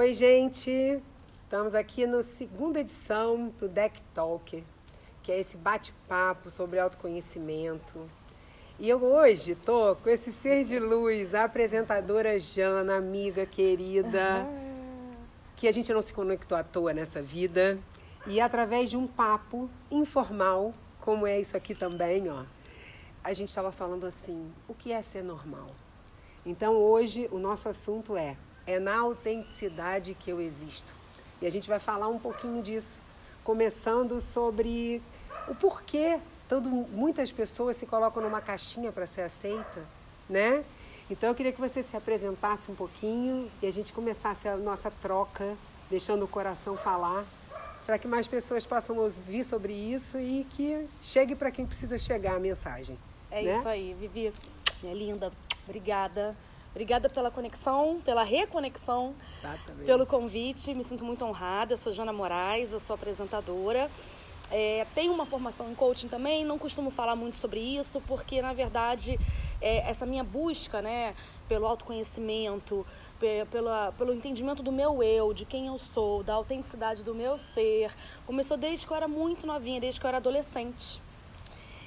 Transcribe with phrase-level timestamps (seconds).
[0.00, 0.98] Oi, gente!
[1.44, 4.64] Estamos aqui na segunda edição do Deck Talk,
[5.22, 8.08] que é esse bate-papo sobre autoconhecimento.
[8.78, 14.46] E eu hoje tô com esse ser de luz, a apresentadora Jana, amiga querida,
[15.54, 17.78] que a gente não se conectou à toa nessa vida.
[18.26, 22.44] E através de um papo informal, como é isso aqui também, ó,
[23.22, 25.68] a gente estava falando assim, o que é ser normal?
[26.46, 28.34] Então hoje o nosso assunto é
[28.70, 30.92] é na autenticidade que eu existo.
[31.42, 33.02] E a gente vai falar um pouquinho disso,
[33.42, 35.02] começando sobre
[35.48, 36.18] o porquê
[36.90, 39.84] muitas pessoas se colocam numa caixinha para ser aceita,
[40.28, 40.64] né?
[41.08, 44.90] Então eu queria que você se apresentasse um pouquinho e a gente começasse a nossa
[45.02, 45.56] troca,
[45.88, 47.24] deixando o coração falar,
[47.86, 52.36] para que mais pessoas possam ouvir sobre isso e que chegue para quem precisa chegar
[52.36, 52.98] a mensagem.
[53.30, 53.58] É né?
[53.58, 54.32] isso aí, Vivi,
[54.82, 55.32] minha linda,
[55.68, 56.36] obrigada.
[56.70, 59.84] Obrigada pela conexão, pela reconexão, Exatamente.
[59.86, 60.72] pelo convite.
[60.72, 61.72] Me sinto muito honrada.
[61.72, 63.90] Eu sou Jana Moraes, eu sou apresentadora.
[64.52, 68.52] É, tenho uma formação em coaching também, não costumo falar muito sobre isso, porque na
[68.52, 69.16] verdade
[69.60, 71.14] é, essa minha busca né,
[71.48, 72.84] pelo autoconhecimento,
[73.20, 77.38] pe- pela, pelo entendimento do meu eu, de quem eu sou, da autenticidade do meu
[77.38, 77.92] ser,
[78.26, 81.00] começou desde que eu era muito novinha, desde que eu era adolescente.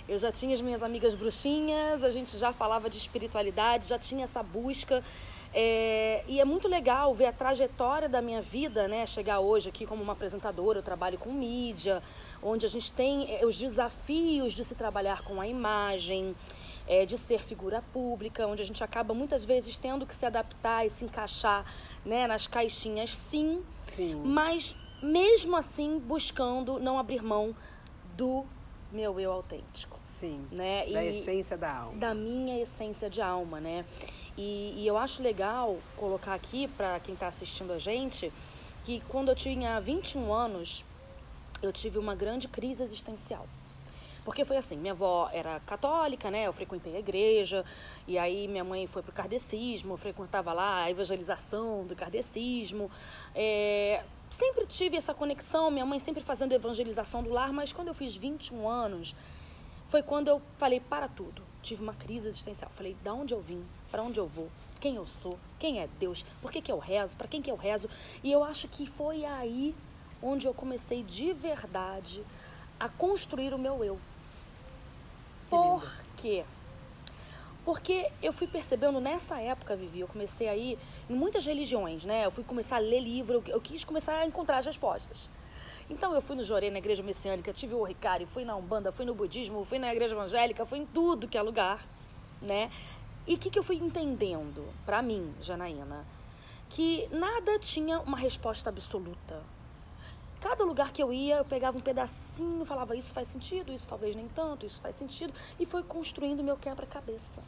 [0.08, 4.26] Eu já tinha as minhas amigas bruxinhas, a gente já falava de espiritualidade, já tinha
[4.26, 5.04] essa busca.
[5.54, 9.06] É, e é muito legal ver a trajetória da minha vida, né?
[9.06, 12.02] Chegar hoje aqui como uma apresentadora, eu trabalho com mídia,
[12.42, 16.36] onde a gente tem é, os desafios de se trabalhar com a imagem,
[16.88, 20.86] é, de ser figura pública, onde a gente acaba muitas vezes tendo que se adaptar
[20.86, 21.66] e se encaixar
[22.04, 23.64] né, nas caixinhas, sim,
[23.96, 24.16] Sim.
[24.26, 27.56] mas mesmo assim buscando não abrir mão
[28.18, 28.46] do
[28.94, 30.46] meu eu autêntico, Sim.
[30.52, 30.86] né?
[30.92, 31.98] Da E- essência da alma.
[31.98, 33.84] da minha essência de alma, né?
[34.38, 38.32] E, e eu acho legal colocar aqui para quem está assistindo a gente
[38.84, 40.84] que quando eu tinha 21 anos,
[41.62, 43.48] eu tive uma grande crise existencial.
[44.26, 46.48] Porque foi assim, minha avó era católica, né?
[46.48, 47.66] Eu frequentei a igreja,
[48.08, 52.90] e aí minha mãe foi pro kardecismo, eu frequentava lá a evangelização do kardecismo.
[53.36, 54.02] É,
[54.38, 58.16] sempre tive essa conexão, minha mãe sempre fazendo evangelização do lar, mas quando eu fiz
[58.16, 59.16] 21 anos,
[59.90, 61.42] foi quando eu falei para tudo.
[61.62, 62.72] Tive uma crise existencial.
[62.76, 63.64] Falei, da onde eu vim?
[63.92, 64.50] Para onde eu vou?
[64.82, 65.38] Quem eu sou?
[65.60, 66.26] Quem é Deus?
[66.42, 67.16] Por que, que eu rezo?
[67.16, 67.90] Para quem que eu rezo?
[68.24, 69.76] E eu acho que foi aí
[70.22, 72.24] onde eu comecei de verdade
[72.80, 74.00] a construir o meu eu.
[75.50, 75.84] Por
[76.18, 76.44] quê?
[77.66, 80.78] Porque eu fui percebendo nessa época, Vivi, eu comecei a ir
[81.10, 82.26] em muitas religiões, né?
[82.26, 85.30] Eu fui começar a ler livro, eu- quis começar a encontrar as respostas.
[85.90, 89.06] Então eu fui no Jorê, na igreja messiânica, tive o Ricari, fui na Umbanda, fui
[89.06, 91.86] no budismo, fui na igreja evangélica, fui em tudo que é lugar,
[92.42, 92.70] né?
[93.26, 96.06] E o que, que eu fui entendendo, pra mim, Janaína?
[96.70, 99.42] Que nada tinha uma resposta absoluta.
[100.44, 104.14] Cada lugar que eu ia, eu pegava um pedacinho, falava isso faz sentido, isso talvez
[104.14, 107.42] nem tanto, isso faz sentido, e foi construindo meu quebra-cabeça,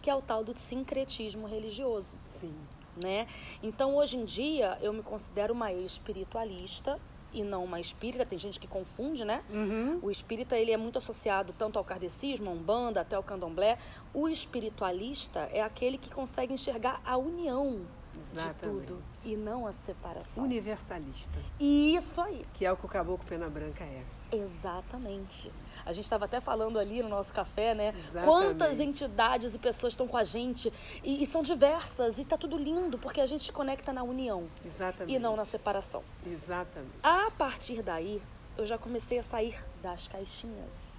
[0.00, 2.54] que é o tal do sincretismo religioso Sim.
[3.04, 3.28] né?
[3.62, 6.98] Então, hoje em dia, eu me considero uma espiritualista
[7.34, 8.24] e não uma espírita.
[8.24, 9.44] Tem gente que confunde, né?
[9.50, 9.98] Uhum.
[10.00, 13.76] O espírita, ele é muito associado tanto ao kardecismo, a umbanda, até ao candomblé.
[14.14, 17.82] O espiritualista é aquele que consegue enxergar a união
[18.32, 18.80] Exatamente.
[18.80, 20.44] de tudo e não a separação.
[20.44, 22.44] Universalista, Isso aí.
[22.54, 24.02] que é o que o caboclo pena branca é.
[24.32, 25.50] Exatamente.
[25.84, 27.88] A gente estava até falando ali no nosso café, né?
[27.98, 28.26] Exatamente.
[28.26, 30.72] Quantas entidades e pessoas estão com a gente
[31.02, 34.46] e, e são diversas e tá tudo lindo porque a gente se conecta na união
[34.64, 35.12] Exatamente.
[35.14, 36.02] e não na separação.
[36.24, 36.92] Exatamente.
[37.02, 38.22] A partir daí,
[38.56, 40.89] eu já comecei a sair das caixinhas.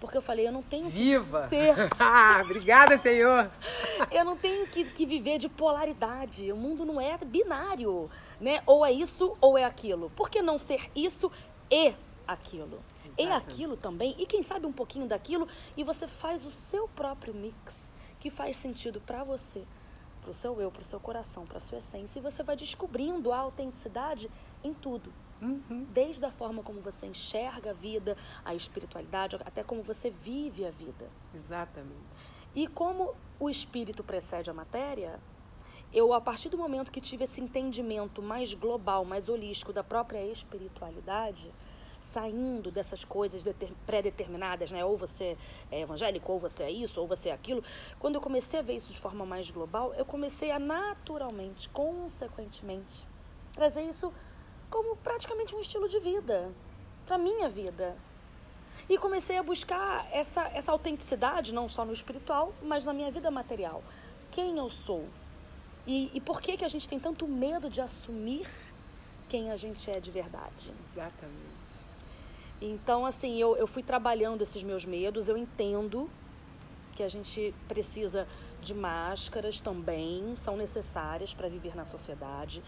[0.00, 1.46] Porque eu falei, eu não tenho que Viva!
[1.48, 3.50] ser, Ah, Obrigada, Senhor!
[4.10, 6.50] eu não tenho que, que viver de polaridade.
[6.50, 8.62] O mundo não é binário, né?
[8.66, 10.10] Ou é isso ou é aquilo.
[10.16, 11.30] Por que não ser isso
[11.70, 11.94] e
[12.26, 12.80] aquilo?
[13.18, 13.52] E Exatamente.
[13.52, 17.90] aquilo também, e quem sabe um pouquinho daquilo, e você faz o seu próprio mix
[18.18, 19.62] que faz sentido pra você,
[20.22, 24.30] pro seu eu, pro seu coração, pra sua essência, e você vai descobrindo a autenticidade
[24.64, 25.12] em tudo.
[25.40, 25.86] Uhum.
[25.92, 30.70] Desde a forma como você enxerga a vida, a espiritualidade, até como você vive a
[30.70, 31.08] vida.
[31.34, 32.16] Exatamente.
[32.54, 35.18] E como o espírito precede a matéria,
[35.92, 40.24] eu, a partir do momento que tive esse entendimento mais global, mais holístico da própria
[40.24, 41.50] espiritualidade,
[42.00, 44.84] saindo dessas coisas deter- pré-determinadas, né?
[44.84, 45.36] Ou você
[45.70, 47.62] é evangélico, ou você é isso, ou você é aquilo.
[47.98, 53.06] Quando eu comecei a ver isso de forma mais global, eu comecei a naturalmente, consequentemente,
[53.52, 54.12] trazer isso
[54.70, 56.50] como praticamente um estilo de vida,
[57.04, 57.96] para minha vida.
[58.88, 63.30] E comecei a buscar essa, essa autenticidade, não só no espiritual, mas na minha vida
[63.30, 63.82] material.
[64.30, 65.06] Quem eu sou?
[65.86, 68.48] E, e por que, que a gente tem tanto medo de assumir
[69.28, 70.72] quem a gente é de verdade?
[70.92, 71.60] Exatamente.
[72.60, 76.10] Então, assim, eu, eu fui trabalhando esses meus medos, eu entendo
[76.94, 78.26] que a gente precisa
[78.60, 82.62] de máscaras também, são necessárias para viver na sociedade.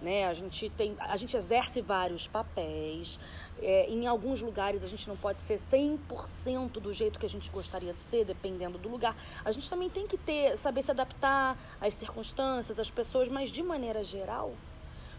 [0.00, 0.26] Né?
[0.26, 3.18] A, gente tem, a gente exerce vários papéis.
[3.60, 7.50] É, em alguns lugares a gente não pode ser 100% do jeito que a gente
[7.50, 9.16] gostaria de ser, dependendo do lugar.
[9.44, 13.62] A gente também tem que ter, saber se adaptar às circunstâncias, às pessoas, mas de
[13.62, 14.54] maneira geral,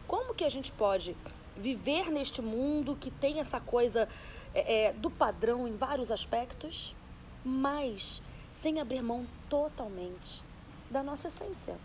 [0.07, 1.15] como que a gente pode
[1.57, 4.07] viver neste mundo que tem essa coisa
[4.53, 6.95] é, é, do padrão em vários aspectos,
[7.43, 8.21] mas
[8.61, 10.41] sem abrir mão totalmente
[10.89, 11.77] da nossa essência.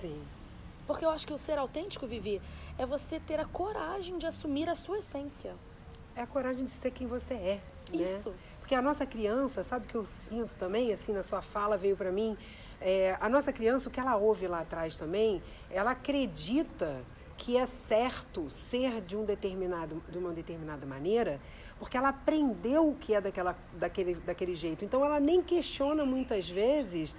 [0.00, 0.20] Sim.
[0.90, 2.42] Porque eu acho que o ser autêntico, Vivi,
[2.76, 5.54] é você ter a coragem de assumir a sua essência.
[6.16, 7.60] É a coragem de ser quem você é.
[7.92, 8.02] Né?
[8.02, 8.34] Isso.
[8.58, 11.96] Porque a nossa criança, sabe o que eu sinto também, assim, na sua fala veio
[11.96, 12.36] para mim,
[12.80, 15.40] é, a nossa criança, o que ela ouve lá atrás também,
[15.70, 17.04] ela acredita
[17.38, 21.40] que é certo ser de um determinado de uma determinada maneira,
[21.78, 24.84] porque ela aprendeu o que é daquela, daquele, daquele jeito.
[24.84, 27.14] Então ela nem questiona muitas vezes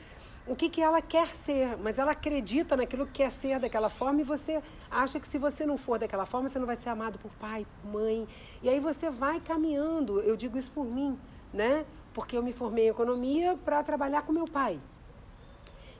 [0.47, 4.21] o que, que ela quer ser, mas ela acredita naquilo que quer ser daquela forma
[4.21, 7.19] e você acha que se você não for daquela forma, você não vai ser amado
[7.19, 8.27] por pai, por mãe.
[8.63, 11.17] E aí você vai caminhando, eu digo isso por mim,
[11.53, 11.85] né?
[12.13, 14.79] Porque eu me formei em economia para trabalhar com meu pai.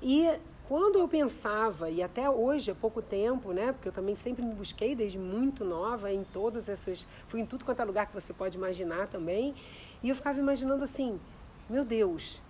[0.02, 0.28] E
[0.68, 3.74] quando eu pensava, e até hoje, há pouco tempo, né?
[3.74, 7.06] Porque eu também sempre me busquei desde muito nova em todas essas.
[7.28, 9.54] Fui em tudo quanto é lugar que você pode imaginar também.
[10.02, 11.20] E eu ficava imaginando assim:
[11.70, 12.42] meu Deus,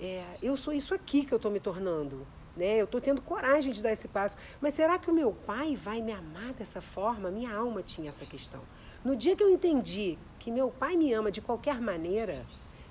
[0.00, 2.26] é, eu sou isso aqui que eu estou me tornando.
[2.56, 2.80] Né?
[2.80, 4.36] Eu estou tendo coragem de dar esse passo.
[4.60, 7.30] Mas será que o meu pai vai me amar dessa forma?
[7.30, 8.60] Minha alma tinha essa questão.
[9.04, 12.44] No dia que eu entendi que meu pai me ama de qualquer maneira,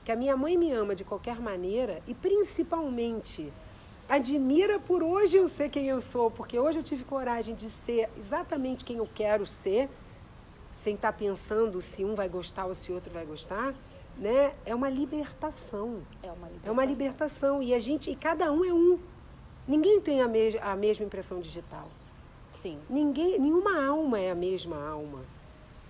[0.05, 3.51] que a minha mãe me ama de qualquer maneira, e principalmente
[4.07, 8.09] admira por hoje eu ser quem eu sou, porque hoje eu tive coragem de ser
[8.17, 9.87] exatamente quem eu quero ser,
[10.73, 13.75] sem estar tá pensando se um vai gostar ou se outro vai gostar,
[14.19, 14.53] né?
[14.65, 16.01] É uma libertação.
[16.21, 16.69] É uma libertação.
[16.69, 18.99] É uma libertação e a gente, e cada um é um.
[19.67, 21.87] Ninguém tem a, me a mesma impressão digital.
[22.51, 22.79] Sim.
[22.89, 25.21] Ninguém, nenhuma alma é a mesma alma.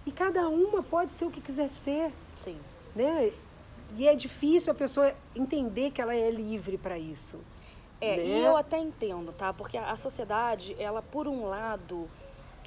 [0.05, 2.11] E cada uma pode ser o que quiser ser.
[2.35, 2.57] Sim.
[2.95, 3.31] Né?
[3.97, 7.39] E é difícil a pessoa entender que ela é livre para isso.
[7.99, 8.25] É, né?
[8.25, 9.51] e eu até entendo, tá?
[9.51, 12.09] Porque a sociedade, ela, por um lado,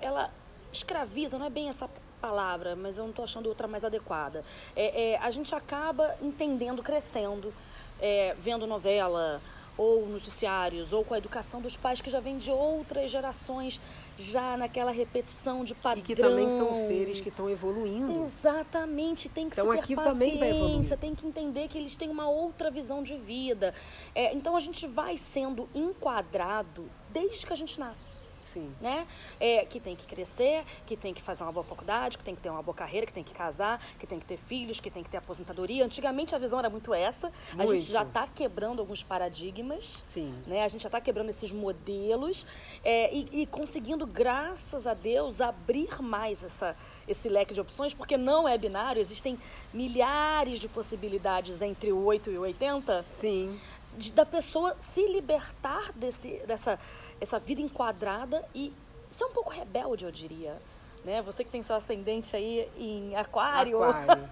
[0.01, 0.31] ela
[0.73, 1.89] escraviza, não é bem essa
[2.23, 4.45] palavra, mas eu não estou achando outra mais adequada.
[4.77, 7.53] É, é, a gente acaba entendendo, crescendo,
[8.01, 9.43] é, vendo novela,
[9.77, 13.81] ou noticiários, ou com a educação dos pais que já vem de outras gerações,
[14.19, 16.05] já naquela repetição de padrão.
[16.05, 18.25] E que também são seres que estão evoluindo.
[18.25, 23.03] Exatamente, tem que então, ter paciência, tem que entender que eles têm uma outra visão
[23.03, 23.75] de vida.
[24.15, 28.12] É, então a gente vai sendo enquadrado desde que a gente nasce.
[28.53, 28.75] Sim.
[28.81, 29.07] Né?
[29.41, 32.41] É, que tem que crescer, que tem que fazer uma boa faculdade, que tem que
[32.41, 35.03] ter uma boa carreira, que tem que casar, que tem que ter filhos, que tem
[35.03, 35.85] que ter aposentadoria.
[35.85, 37.33] Antigamente a visão era muito essa.
[37.53, 37.63] Muito.
[37.63, 40.03] A gente já está quebrando alguns paradigmas.
[40.09, 40.35] Sim.
[40.47, 40.63] Né?
[40.63, 42.47] A gente já está quebrando esses modelos
[42.85, 46.77] é, e, e conseguindo, graças a Deus, abrir mais essa,
[47.07, 49.39] esse leque de opções, porque não é binário, existem
[49.73, 53.05] milhares de possibilidades entre o 8 e o 80.
[53.17, 53.59] Sim.
[53.97, 56.79] De, da pessoa se libertar desse, dessa
[57.23, 58.73] essa vida enquadrada e
[59.13, 60.61] ser um pouco rebelde, eu diria.
[61.05, 61.23] Né?
[61.23, 63.81] Você que tem seu ascendente aí em aquário.
[63.83, 64.29] Aquário.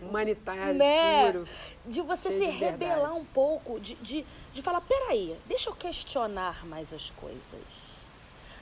[0.02, 1.32] Humanitário, né?
[1.32, 1.48] puro.
[1.86, 3.18] De você se de rebelar verdade.
[3.18, 7.94] um pouco, de, de, de falar, peraí, deixa eu questionar mais as coisas.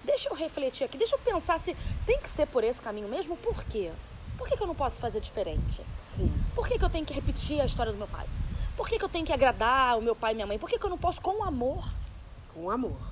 [0.05, 3.37] Deixa eu refletir aqui, deixa eu pensar se tem que ser por esse caminho mesmo,
[3.37, 3.93] por quê?
[4.37, 5.83] Por que, que eu não posso fazer diferente?
[6.17, 6.33] Sim.
[6.55, 8.27] Por que, que eu tenho que repetir a história do meu pai?
[8.77, 10.59] Por que, que eu tenho que agradar o meu pai e minha mãe?
[10.59, 11.89] Por que, que eu não posso com amor?
[12.53, 13.12] Com amor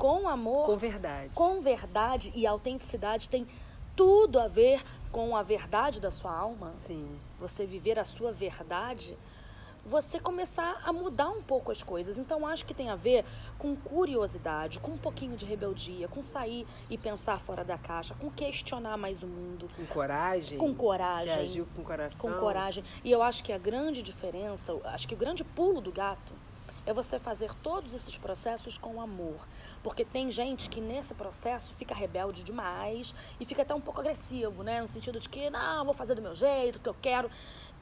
[0.00, 1.34] com amor, com verdade.
[1.34, 3.46] Com verdade e autenticidade tem
[3.94, 6.72] tudo a ver com a verdade da sua alma.
[6.86, 7.20] Sim.
[7.38, 9.18] Você viver a sua verdade,
[9.84, 12.16] você começar a mudar um pouco as coisas.
[12.16, 13.26] Então acho que tem a ver
[13.58, 18.30] com curiosidade, com um pouquinho de rebeldia, com sair e pensar fora da caixa, com
[18.30, 19.68] questionar mais o mundo.
[19.76, 20.56] Com coragem.
[20.56, 21.34] Com coragem.
[21.34, 22.18] Reagir com coração.
[22.18, 22.82] Com coragem.
[23.04, 26.32] E eu acho que a grande diferença, acho que o grande pulo do gato
[26.86, 29.46] é você fazer todos esses processos com amor.
[29.82, 34.62] Porque tem gente que nesse processo fica rebelde demais e fica até um pouco agressivo,
[34.62, 34.82] né?
[34.82, 37.30] No sentido de que, não, vou fazer do meu jeito, que eu quero.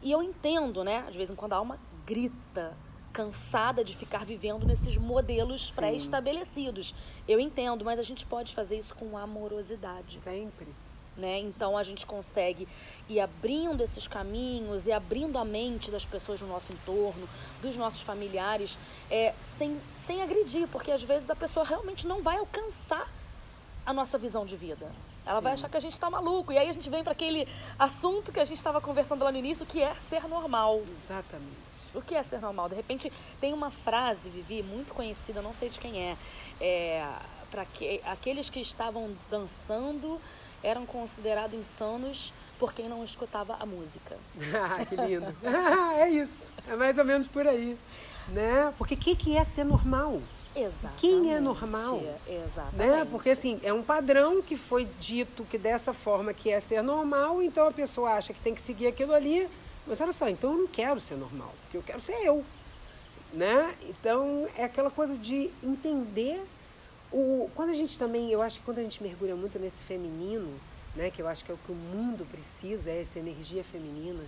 [0.02, 1.06] E eu entendo, né?
[1.10, 2.76] De vez em quando a alma grita,
[3.12, 6.94] cansada de ficar vivendo nesses modelos pré-estabelecidos.
[7.26, 10.20] Eu entendo, mas a gente pode fazer isso com amorosidade.
[10.22, 10.68] Sempre.
[11.18, 11.40] Né?
[11.40, 12.68] Então a gente consegue
[13.08, 17.28] ir abrindo esses caminhos e abrindo a mente das pessoas no nosso entorno,
[17.60, 18.78] dos nossos familiares,
[19.10, 23.12] é, sem, sem agredir, porque às vezes a pessoa realmente não vai alcançar
[23.84, 24.92] a nossa visão de vida.
[25.26, 25.42] Ela Sim.
[25.42, 26.52] vai achar que a gente está maluco.
[26.52, 29.38] E aí a gente vem para aquele assunto que a gente estava conversando lá no
[29.38, 30.82] início, que é ser normal.
[31.04, 31.68] Exatamente.
[31.94, 32.68] O que é ser normal?
[32.68, 36.16] De repente tem uma frase, Vivi, muito conhecida, não sei de quem é,
[36.60, 37.08] é
[37.50, 40.20] para que aqueles que estavam dançando
[40.62, 44.16] eram considerados insanos por quem não escutava a música.
[44.54, 45.34] ah, que lindo.
[45.96, 46.32] é isso.
[46.66, 47.76] É mais ou menos por aí.
[48.28, 48.72] Né?
[48.76, 50.20] Porque o que, que é ser normal?
[50.54, 51.00] Exatamente.
[51.00, 52.02] Quem é normal?
[52.26, 52.76] Exatamente.
[52.76, 53.06] Né?
[53.10, 57.42] Porque assim, é um padrão que foi dito que dessa forma que é ser normal,
[57.42, 59.48] então a pessoa acha que tem que seguir aquilo ali.
[59.86, 62.44] Mas olha só, então eu não quero ser normal, porque eu quero ser eu.
[63.32, 63.74] Né?
[63.88, 66.42] Então é aquela coisa de entender
[67.12, 70.52] o, quando a gente também, eu acho que quando a gente mergulha muito nesse feminino,
[70.94, 74.24] né, que eu acho que é o que o mundo precisa, é essa energia feminina,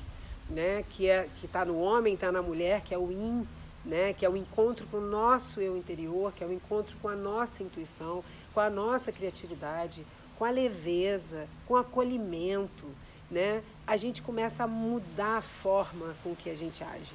[0.48, 3.46] né, que é que está no homem, está na mulher, que é o yin,
[3.84, 7.08] né, que é o encontro com o nosso eu interior, que é o encontro com
[7.08, 10.04] a nossa intuição, com a nossa criatividade,
[10.38, 12.86] com a leveza, com o acolhimento,
[13.30, 17.12] né, a gente começa a mudar a forma com que a gente age.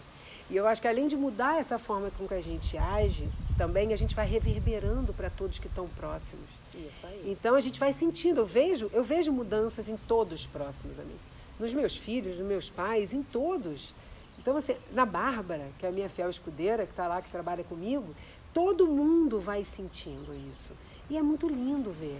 [0.50, 3.92] E eu acho que além de mudar essa forma com que a gente age, também
[3.94, 6.46] a gente vai reverberando para todos que estão próximos.
[6.75, 7.24] Isso aí.
[7.25, 11.18] Então a gente vai sentindo, eu vejo, eu vejo mudanças em todos próximos a mim.
[11.60, 13.94] Nos meus filhos, nos meus pais, em todos.
[14.38, 17.64] Então, assim, na Bárbara, que é a minha fiel escudeira, que está lá, que trabalha
[17.64, 18.14] comigo,
[18.54, 20.74] todo mundo vai sentindo isso.
[21.10, 22.20] E é muito lindo ver.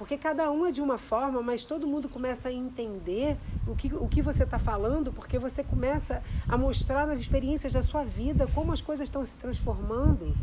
[0.00, 3.36] Porque cada um é de uma forma, mas todo mundo começa a entender
[3.68, 7.82] o que, o que você está falando, porque você começa a mostrar nas experiências da
[7.82, 10.34] sua vida como as coisas estão se transformando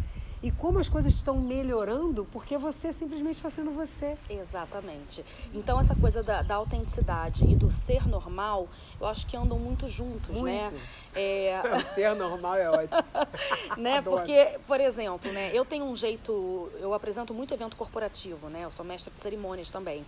[0.42, 4.18] e como as coisas estão melhorando porque você simplesmente está sendo você.
[4.30, 5.26] Exatamente.
[5.54, 8.68] Então essa coisa da, da, autenticidade e do ser normal,
[9.00, 10.70] eu acho que andam muito juntos, né?
[10.70, 10.76] muito.
[10.76, 10.82] né?
[11.16, 11.62] É...
[11.78, 13.04] O ser normal é ótimo.
[13.78, 14.02] né?
[14.02, 18.62] Porque, por exemplo, né, eu tenho um jeito, eu apresento muito evento corporativo, né?
[18.64, 20.06] Eu sou mestre de cerimônias também.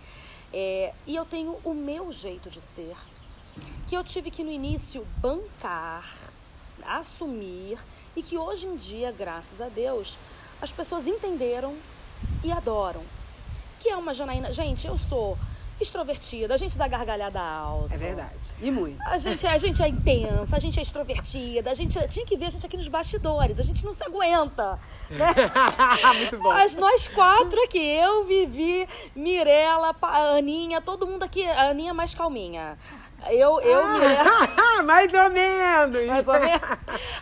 [0.52, 2.96] É, e eu tenho o meu jeito de ser,
[3.88, 6.12] que eu tive que no início bancar,
[6.84, 7.78] assumir
[8.16, 10.16] e que hoje em dia, graças a Deus,
[10.60, 11.74] as pessoas entenderam
[12.44, 13.02] e adoram.
[13.78, 14.52] Que é uma Janaína.
[14.52, 15.38] Gente, eu sou
[15.80, 17.94] extrovertida, a gente dá gargalhada alta.
[17.94, 18.38] É verdade.
[18.60, 19.00] E muito.
[19.02, 22.36] A gente, é, a gente é intensa, a gente é extrovertida, a gente tinha que
[22.36, 24.78] ver a gente aqui nos bastidores, a gente não se aguenta.
[25.08, 25.26] Né?
[26.18, 26.50] muito bom.
[26.50, 29.96] As, nós quatro aqui, eu, Vivi, Mirella,
[30.36, 32.76] Aninha, todo mundo aqui, a Aninha mais calminha.
[33.28, 34.84] Eu, eu me lembro.
[34.84, 36.06] Mais ou menos.
[36.06, 36.60] Mais ou menos.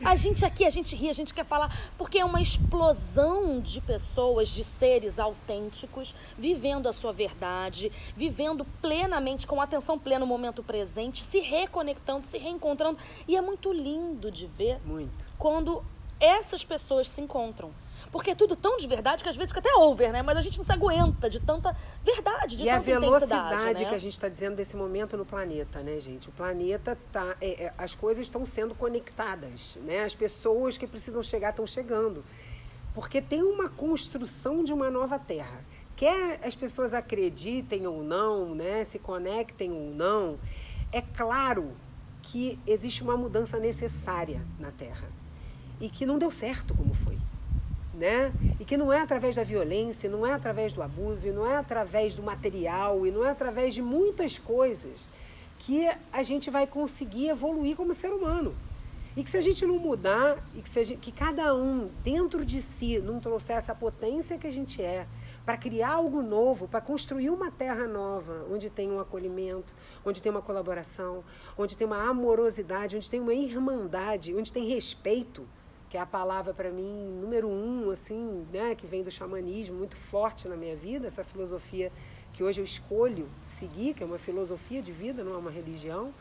[0.05, 3.81] A gente aqui, a gente ri, a gente quer falar, porque é uma explosão de
[3.81, 10.63] pessoas, de seres autênticos, vivendo a sua verdade, vivendo plenamente, com atenção plena no momento
[10.63, 12.99] presente, se reconectando, se reencontrando.
[13.27, 15.13] E é muito lindo de ver muito.
[15.37, 15.85] quando
[16.21, 17.71] essas pessoas se encontram.
[18.11, 20.23] Porque é tudo tão de verdade que às vezes fica até over, né?
[20.23, 22.91] Mas a gente não se aguenta de tanta verdade, de e tanta intensidade.
[22.91, 23.89] E a velocidade né?
[23.89, 26.29] que a gente está dizendo desse momento no planeta, né, gente?
[26.29, 27.37] O planeta tá.
[27.41, 30.05] É, é, as coisas estão sendo conectadas, né?
[30.05, 32.25] As pessoas que precisam chegar estão chegando.
[32.95, 35.61] Porque tem uma construção de uma nova terra.
[35.95, 38.85] Quer as pessoas acreditem ou não, né?
[38.85, 40.39] Se conectem ou não,
[40.91, 41.73] é claro
[42.23, 45.09] que existe uma mudança necessária na Terra.
[45.81, 47.19] E que não deu certo como foi
[47.99, 48.33] né?
[48.59, 51.57] E que não é através da violência, não é através do abuso, e não é
[51.57, 54.99] através do material, e não é através de muitas coisas
[55.59, 58.55] que a gente vai conseguir evoluir como ser humano.
[59.17, 62.63] E que se a gente não mudar, e que, gente, que cada um dentro de
[62.63, 65.07] si não trouxer essa potência que a gente é,
[65.45, 69.75] para criar algo novo, para construir uma terra nova, onde tem um acolhimento,
[70.05, 71.25] onde tem uma colaboração,
[71.57, 75.49] onde tem uma amorosidade, onde tem uma irmandade, onde tem respeito,
[75.89, 79.97] que é a palavra para mim número um, assim, né, que vem do xamanismo, muito
[79.97, 81.91] forte na minha vida, essa filosofia
[82.33, 86.13] que hoje eu escolho seguir, que é uma filosofia de vida, não é uma religião,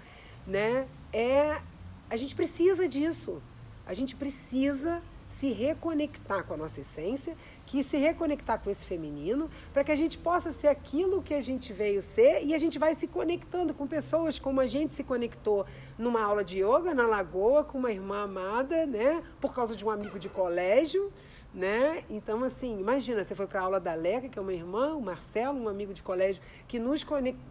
[0.46, 1.62] né, é
[2.10, 3.42] a gente precisa disso.
[3.86, 5.02] A gente precisa
[5.38, 7.36] se reconectar com a nossa essência
[7.68, 11.42] que se reconectar com esse feminino, para que a gente possa ser aquilo que a
[11.42, 15.04] gente veio ser e a gente vai se conectando com pessoas como a gente se
[15.04, 15.66] conectou
[15.98, 19.92] numa aula de yoga na Lagoa com uma irmã amada, né, por causa de um
[19.92, 21.12] amigo de colégio,
[21.54, 22.04] né?
[22.10, 25.02] Então assim, imagina, você foi para a aula da Leca, que é uma irmã, o
[25.02, 27.06] Marcelo, um amigo de colégio que nos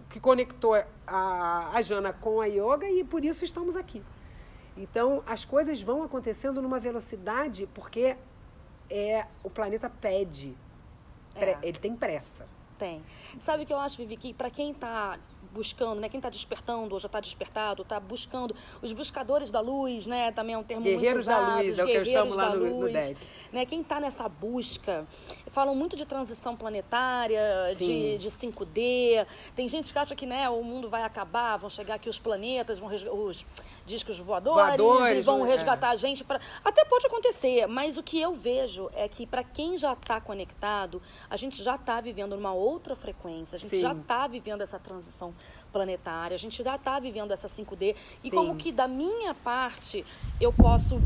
[0.08, 0.74] que conectou
[1.06, 4.02] a, a Jana com a yoga e por isso estamos aqui.
[4.76, 8.16] Então, as coisas vão acontecendo numa velocidade porque
[8.90, 10.56] é o planeta pede.
[11.34, 11.58] É.
[11.62, 12.46] Ele tem pressa.
[12.78, 13.02] Tem.
[13.40, 15.18] Sabe o que eu acho, Vivi, que para quem está
[15.56, 16.08] buscando, né?
[16.08, 18.54] Quem está despertando ou já está despertado, está buscando.
[18.82, 20.30] Os buscadores da luz, né?
[20.32, 21.46] Também é um termo guerreiros muito usado.
[21.46, 23.16] da luz, é o que eu chamo lá no, luz, no deck.
[23.50, 23.64] Né?
[23.64, 25.06] Quem está nessa busca,
[25.46, 29.26] falam muito de transição planetária, de, de 5D.
[29.54, 32.78] Tem gente que acha que né, o mundo vai acabar, vão chegar aqui os planetas,
[32.78, 33.44] vão os
[33.86, 35.48] discos voadores, Voadores, e vão é.
[35.48, 36.24] resgatar a gente.
[36.24, 36.40] Pra...
[36.64, 41.00] Até pode acontecer, mas o que eu vejo é que para quem já está conectado,
[41.30, 43.80] a gente já está vivendo numa outra frequência, a gente Sim.
[43.80, 45.32] já está vivendo essa transição
[45.72, 47.94] planetária, a gente já está vivendo essa 5D.
[48.24, 48.36] E Sim.
[48.36, 50.04] como que da minha parte
[50.40, 51.00] eu posso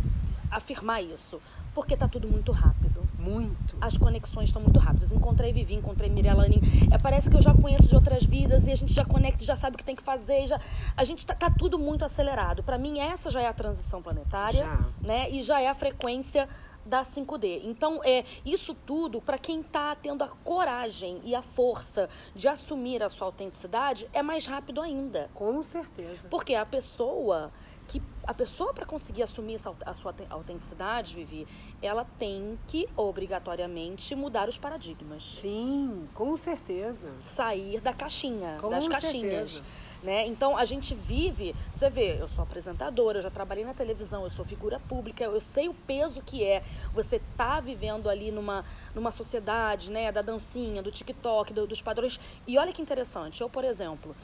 [0.51, 1.41] afirmar isso?
[1.75, 3.77] Porque está tudo muito rápido Muito.
[3.81, 5.13] as conexões estão muito rápidas.
[5.13, 6.61] Encontrei Vivi, encontrei Mirella Anin.
[6.91, 9.55] É, parece que eu já conheço de outras vidas e a gente já conecta, já
[9.55, 10.49] sabe o que tem que fazer.
[10.49, 10.61] Já,
[10.97, 12.63] a gente tá, tá tudo muito acelerado.
[12.65, 14.79] Para mim, essa já é a transição planetária, Já.
[15.01, 15.31] né?
[15.31, 16.49] E já é a frequência
[16.91, 17.63] da 5D.
[17.65, 23.01] Então, é isso tudo para quem está tendo a coragem e a força de assumir
[23.03, 25.31] a sua autenticidade é mais rápido ainda.
[25.33, 26.27] Com certeza.
[26.29, 27.51] Porque a pessoa
[27.87, 31.45] que a pessoa para conseguir assumir essa, a sua auten- autenticidade, Vivi,
[31.83, 37.13] ela tem que obrigatoriamente mudar os paradigmas, Sim, com certeza.
[37.21, 39.61] sair da caixinha, Com das caixinhas.
[40.03, 40.27] Né?
[40.27, 44.31] Então a gente vive, você vê, eu sou apresentadora, eu já trabalhei na televisão, eu
[44.31, 46.63] sou figura pública, eu sei o peso que é
[46.95, 48.65] você tá vivendo ali numa,
[48.95, 52.19] numa sociedade, né, da dancinha, do TikTok, do- dos padrões.
[52.47, 54.17] E olha que interessante, eu, por exemplo,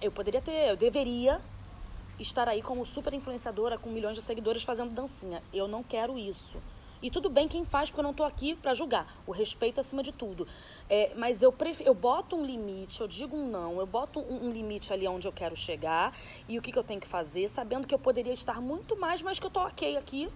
[0.00, 1.40] eu poderia ter, eu deveria
[2.18, 5.40] estar aí como super influenciadora com milhões de seguidores fazendo dancinha.
[5.54, 6.58] Eu não quero isso.
[7.02, 9.20] E tudo bem quem faz, porque eu não tô aqui para julgar.
[9.26, 10.46] O respeito acima de tudo.
[10.88, 11.80] É, mas eu, pref...
[11.80, 15.26] eu boto um limite, eu digo um não, eu boto um, um limite ali onde
[15.26, 16.16] eu quero chegar
[16.48, 19.20] e o que, que eu tenho que fazer, sabendo que eu poderia estar muito mais,
[19.20, 20.28] mas que eu tô ok aqui,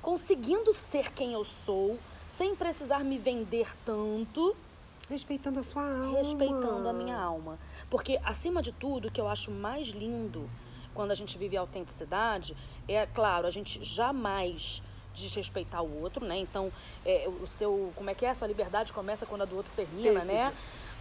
[0.00, 1.98] conseguindo ser quem eu sou,
[2.28, 4.56] sem precisar me vender tanto
[5.08, 6.16] Respeitando a sua alma.
[6.16, 7.58] respeitando a minha alma.
[7.90, 10.48] Porque, acima de tudo, o que eu acho mais lindo
[10.94, 12.56] quando a gente vive a autenticidade
[12.88, 14.82] é, claro, a gente jamais
[15.14, 16.36] desrespeitar o outro, né?
[16.38, 16.72] Então,
[17.04, 18.30] é, o seu, como é que é?
[18.30, 20.52] A sua liberdade começa quando a do outro termina, Sim, né?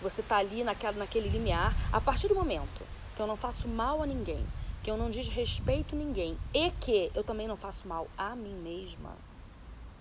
[0.01, 1.73] Você tá ali naquela, naquele limiar.
[1.91, 2.81] A partir do momento
[3.15, 4.45] que eu não faço mal a ninguém,
[4.83, 9.15] que eu não desrespeito ninguém e que eu também não faço mal a mim mesma,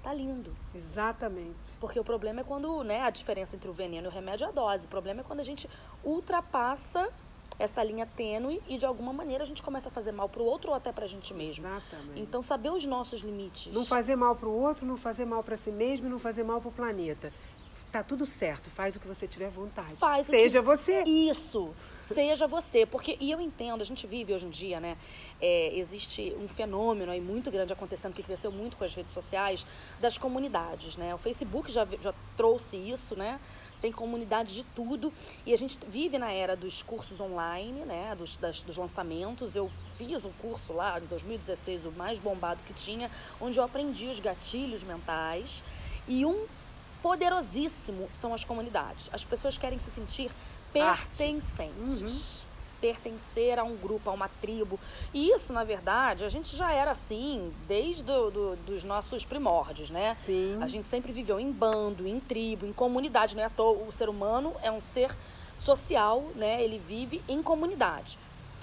[0.02, 0.54] tá lindo.
[0.74, 1.58] Exatamente.
[1.78, 4.48] Porque o problema é quando, né, a diferença entre o veneno e o remédio é
[4.48, 4.86] a dose.
[4.86, 5.68] O problema é quando a gente
[6.02, 7.10] ultrapassa
[7.60, 10.70] essa linha tênue e de alguma maneira a gente começa a fazer mal pro outro
[10.70, 11.66] ou até pra gente mesmo.
[11.66, 12.20] Exatamente.
[12.20, 13.72] Então, saber os nossos limites.
[13.72, 16.42] Não fazer mal para o outro, não fazer mal para si mesmo, e não fazer
[16.42, 17.32] mal para o planeta.
[17.92, 19.96] Tá tudo certo, faz o que você tiver vontade.
[19.96, 21.02] Faz o Seja que- você.
[21.04, 22.86] Isso, seja você.
[22.86, 24.96] Porque, e eu entendo, a gente vive hoje em dia, né?
[25.42, 29.66] é, existe um fenômeno aí muito grande acontecendo, que cresceu muito com as redes sociais,
[30.00, 31.14] das comunidades, né?
[31.14, 33.40] O Facebook já, já trouxe isso, né?
[33.80, 35.12] Tem comunidade de tudo.
[35.46, 38.14] E a gente vive na era dos cursos online, né?
[38.16, 39.56] Dos, das- dos lançamentos.
[39.56, 44.06] Eu fiz um curso lá em 2016, o mais bombado que tinha, onde eu aprendi
[44.08, 45.62] os gatilhos mentais.
[46.06, 46.46] E um
[47.02, 49.08] poderosíssimo são as comunidades.
[49.12, 50.30] As pessoas querem se sentir
[50.72, 52.46] pertencentes.
[52.80, 54.78] Pertencer a um grupo, a uma tribo.
[55.12, 59.90] E isso, na verdade, a gente já era assim desde do, do- dos nossos primórdios,
[59.90, 60.16] né?
[60.20, 60.58] Sim.
[60.62, 63.50] A gente sempre viveu em bando, em tribo, em comunidade, né?
[63.58, 65.14] O ser humano é um ser
[65.56, 66.62] social, né?
[66.62, 68.18] Ele vive em comunidade.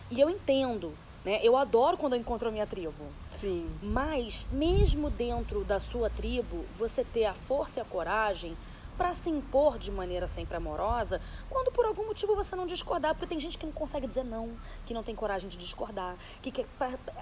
[0.09, 1.39] E eu entendo, né?
[1.43, 2.93] Eu adoro quando eu encontro a minha tribo.
[3.39, 3.69] Sim.
[3.83, 8.57] Mas, mesmo dentro da sua tribo, você ter a força e a coragem
[8.97, 13.27] para se impor de maneira sempre amorosa, quando por algum motivo você não discordar, porque
[13.27, 16.65] tem gente que não consegue dizer não, que não tem coragem de discordar, que, quer-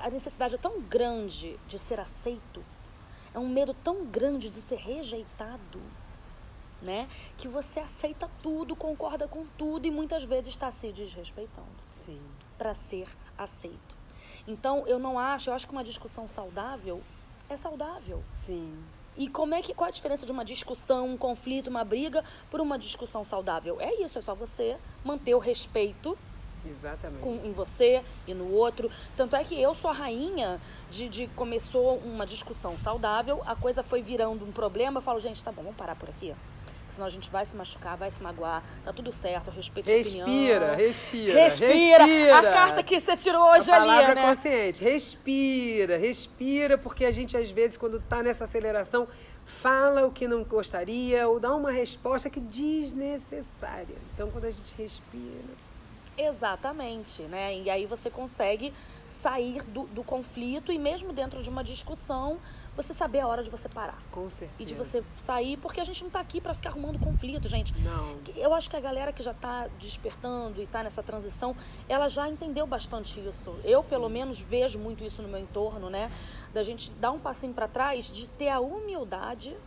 [0.01, 2.63] a necessidade é tão grande de ser aceito,
[3.33, 5.81] é um medo tão grande de ser rejeitado,
[6.81, 7.09] né?
[7.37, 11.67] Que você aceita tudo, concorda com tudo e muitas vezes está se desrespeitando
[12.05, 12.21] Sim.
[12.57, 13.07] para ser
[13.37, 13.95] aceito.
[14.47, 17.01] Então, eu não acho, eu acho que uma discussão saudável
[17.49, 18.23] é saudável.
[18.37, 18.77] Sim.
[19.17, 22.59] E como é que qual a diferença de uma discussão, um conflito, uma briga por
[22.59, 23.79] uma discussão saudável?
[23.79, 26.17] É isso, é só você manter o respeito
[26.65, 27.21] Exatamente.
[27.21, 28.91] com, em você e no outro.
[29.15, 33.81] Tanto é que eu sou a rainha de, de começou uma discussão saudável, a coisa
[33.83, 36.33] foi virando um problema, eu falo, gente, tá bom, vamos parar por aqui.
[36.95, 40.75] Senão a gente vai se machucar, vai se magoar, tá tudo certo, respeito Respira, opinião.
[40.75, 41.33] respira.
[41.43, 42.39] Respira.
[42.39, 44.21] A carta que você tirou hoje a ali, né?
[44.21, 44.81] consciente.
[44.81, 49.09] Respira, respira, porque a gente às vezes quando está nessa aceleração
[49.45, 53.97] fala o que não gostaria ou dá uma resposta que desnecessária.
[54.13, 55.65] Então quando a gente respira,
[56.17, 57.57] Exatamente, né?
[57.57, 58.73] E aí você consegue
[59.25, 62.39] sair do, do conflito e mesmo dentro de uma discussão,
[62.75, 63.97] você saber a hora de você parar.
[64.11, 64.53] Com certeza.
[64.59, 67.73] E de você sair, porque a gente não está aqui para ficar arrumando conflito, gente.
[67.81, 68.19] Não.
[68.35, 71.55] Eu acho que a galera que já está despertando e está nessa transição,
[71.89, 73.55] ela já entendeu bastante isso.
[73.63, 76.11] Eu, pelo menos, vejo muito isso no meu entorno, né?
[76.53, 79.57] Da gente dar um passinho para trás, de ter a humildade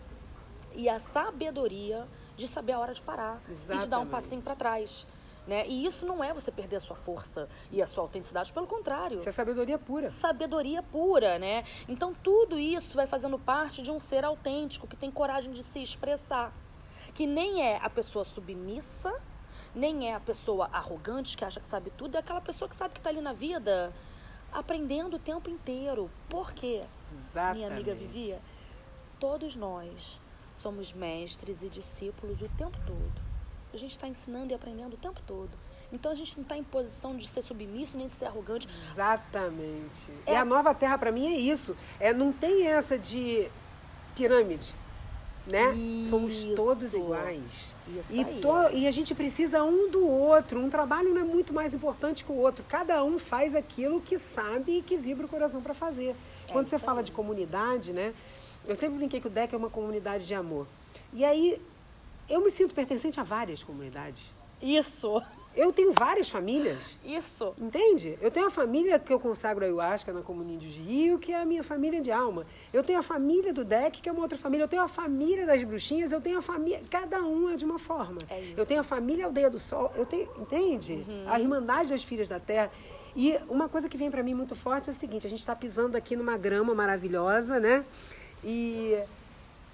[0.73, 3.77] e a sabedoria de saber a hora de parar Exatamente.
[3.77, 5.05] e de dar um passinho para trás.
[5.49, 5.67] Né?
[5.67, 9.21] E isso não é você perder a sua força e a sua autenticidade, pelo contrário.
[9.21, 10.11] Isso é sabedoria pura.
[10.11, 11.65] Sabedoria pura, né?
[11.89, 15.83] Então tudo isso vai fazendo parte de um ser autêntico que tem coragem de se
[15.83, 16.53] expressar.
[17.15, 19.19] Que nem é a pessoa submissa,
[19.75, 22.93] nem é a pessoa arrogante que acha que sabe tudo, é aquela pessoa que sabe
[22.93, 23.91] que está ali na vida
[24.53, 26.11] aprendendo o tempo inteiro.
[26.29, 26.85] Por quê?
[27.31, 27.57] Exatamente.
[27.57, 28.39] Minha amiga Vivia,
[29.19, 30.21] todos nós
[30.57, 33.28] somos mestres e discípulos o tempo todo.
[33.73, 35.51] A gente está ensinando e aprendendo o tempo todo.
[35.93, 38.69] Então a gente não está em posição de ser submisso nem de ser arrogante.
[38.93, 40.11] Exatamente.
[40.27, 41.77] É- E a nova terra para mim é isso.
[41.99, 43.49] É não tem essa de
[44.15, 44.75] pirâmide,
[45.51, 45.73] né?
[46.11, 47.43] Somos todos iguais.
[47.89, 50.61] Isso E, to- e a gente precisa um do outro.
[50.61, 52.63] Um trabalho não é muito mais importante que o outro.
[52.69, 56.15] Cada um faz aquilo que sabe e que vibra o coração para fazer.
[56.53, 57.05] Quando você fala aí.
[57.05, 58.13] de comunidade, né?
[58.67, 60.67] Eu sempre brinquei que o DEC é uma comunidade de amor.
[61.15, 61.59] E aí
[62.29, 64.23] eu me sinto pertencente a várias comunidades.
[64.61, 65.23] Isso,
[65.57, 66.79] Eu tenho várias famílias.
[67.05, 67.55] isso.
[67.59, 68.17] Entende?
[68.21, 71.41] Eu tenho a família que eu consagro a ayahuasca na Comunidade de Rio, que é
[71.41, 72.45] a minha família de alma.
[72.73, 74.65] Eu tenho a família do DEC, que é uma outra família.
[74.65, 76.83] Eu tenho a família das bruxinhas, eu tenho a família.
[76.91, 78.19] Cada um é de uma forma.
[78.29, 78.55] É isso.
[78.61, 80.29] Eu tenho a família Aldeia do Sol, eu tenho.
[80.39, 81.05] Entende?
[81.27, 82.71] A Irmandade das Filhas da Terra.
[83.17, 85.57] E uma coisa que vem para mim muito forte é o seguinte: a gente está
[85.57, 87.85] pisando aqui numa grama maravilhosa, né?
[88.45, 88.97] E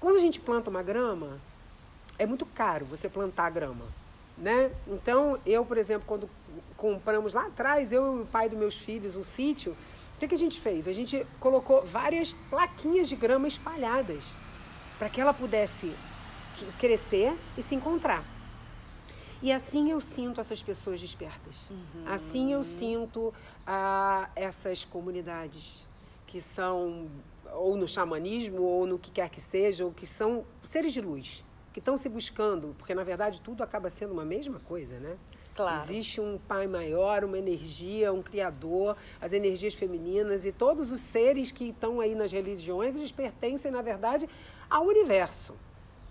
[0.01, 1.39] quando a gente planta uma grama,
[2.19, 3.87] é muito caro você plantar grama,
[4.37, 4.71] né?
[4.87, 6.29] Então, eu, por exemplo, quando
[6.77, 9.73] compramos lá atrás, eu e o pai dos meus filhos, um sítio,
[10.17, 10.87] o que, que a gente fez?
[10.87, 14.25] A gente colocou várias plaquinhas de grama espalhadas
[14.99, 15.93] para que ela pudesse
[16.79, 18.25] crescer e se encontrar.
[19.43, 21.57] E assim eu sinto essas pessoas despertas.
[22.07, 23.35] Assim eu sinto
[23.67, 25.87] ah, essas comunidades
[26.27, 27.09] que são
[27.53, 31.44] ou no xamanismo ou no que quer que seja, ou que são seres de luz,
[31.75, 35.17] que estão se buscando, porque na verdade tudo acaba sendo uma mesma coisa, né?
[35.57, 35.83] Claro.
[35.85, 41.51] Existe um pai maior, uma energia, um criador, as energias femininas e todos os seres
[41.53, 44.29] que estão aí nas religiões, eles pertencem, na verdade,
[44.71, 45.55] ao universo.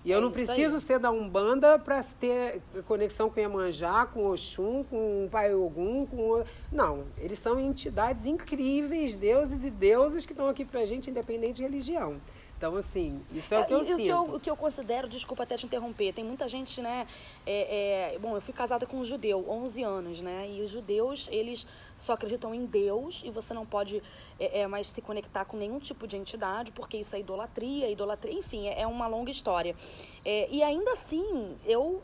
[0.06, 0.46] E eu É não isso aí.
[0.46, 6.06] preciso ser da Umbanda para ter conexão com Iemanjá, com Oxum, com o Pai Ogum,
[6.06, 6.44] com...
[6.70, 11.64] Não, eles são entidades incríveis, deuses e deusas que estão aqui pra gente, independente de
[11.64, 12.20] religião.
[12.58, 13.96] Então, assim, isso é, o que eu e, e sinto.
[13.96, 17.06] o que eu, o que eu considero, desculpa até te interromper, tem muita gente, né?
[17.46, 20.50] é, é, bom, eu fui casada com um judeu, 11 anos, né?
[20.50, 21.68] E os judeus, eles
[22.00, 24.02] só acreditam em Deus e você não pode
[24.40, 28.34] é, é, mais se conectar com nenhum tipo de entidade, porque isso é idolatria, idolatria,
[28.34, 29.76] enfim, é, é uma longa história.
[30.24, 32.02] É, e ainda assim, eu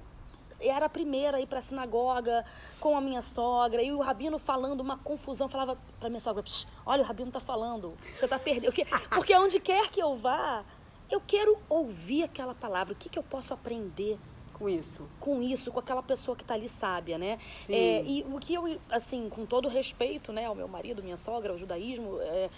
[0.60, 2.46] era a primeira a ir pra sinagoga
[2.80, 6.68] com a minha sogra, e o rabino falando uma confusão, falava pra minha sogra, "Psh,
[6.86, 8.74] olha, o rabino tá falando, você tá perdendo.
[9.10, 10.64] Porque- onde quer que eu vá,
[11.10, 12.94] eu quero ouvir aquela palavra.
[12.94, 14.20] O que, que eu posso aprender
[14.54, 15.08] Com isso.
[15.20, 17.40] com isso, com aquela pessoa que tá ali sábia, né?
[17.66, 17.74] Sim.
[17.74, 21.52] É, e o que eu, assim, com todo respeito, né, ao meu marido, minha sogra,
[21.54, 22.50] ao judaísmo, é,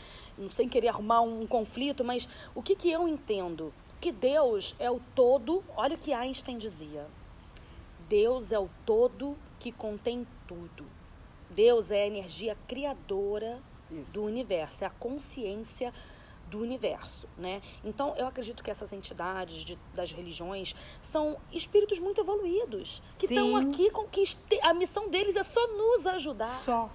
[0.51, 3.71] sem querer arrumar um conflito, mas o que, que eu entendo?
[4.01, 7.05] Que Deus é o todo, olha o que Einstein dizia.
[8.11, 10.85] Deus é o todo que contém tudo.
[11.49, 14.11] Deus é a energia criadora Isso.
[14.11, 15.93] do universo, é a consciência
[16.49, 17.61] do universo, né?
[17.85, 23.55] Então, eu acredito que essas entidades de- das religiões são espíritos muito evoluídos, que estão
[23.55, 24.23] aqui com que
[24.61, 26.51] a missão deles é só nos ajudar.
[26.51, 26.89] Só.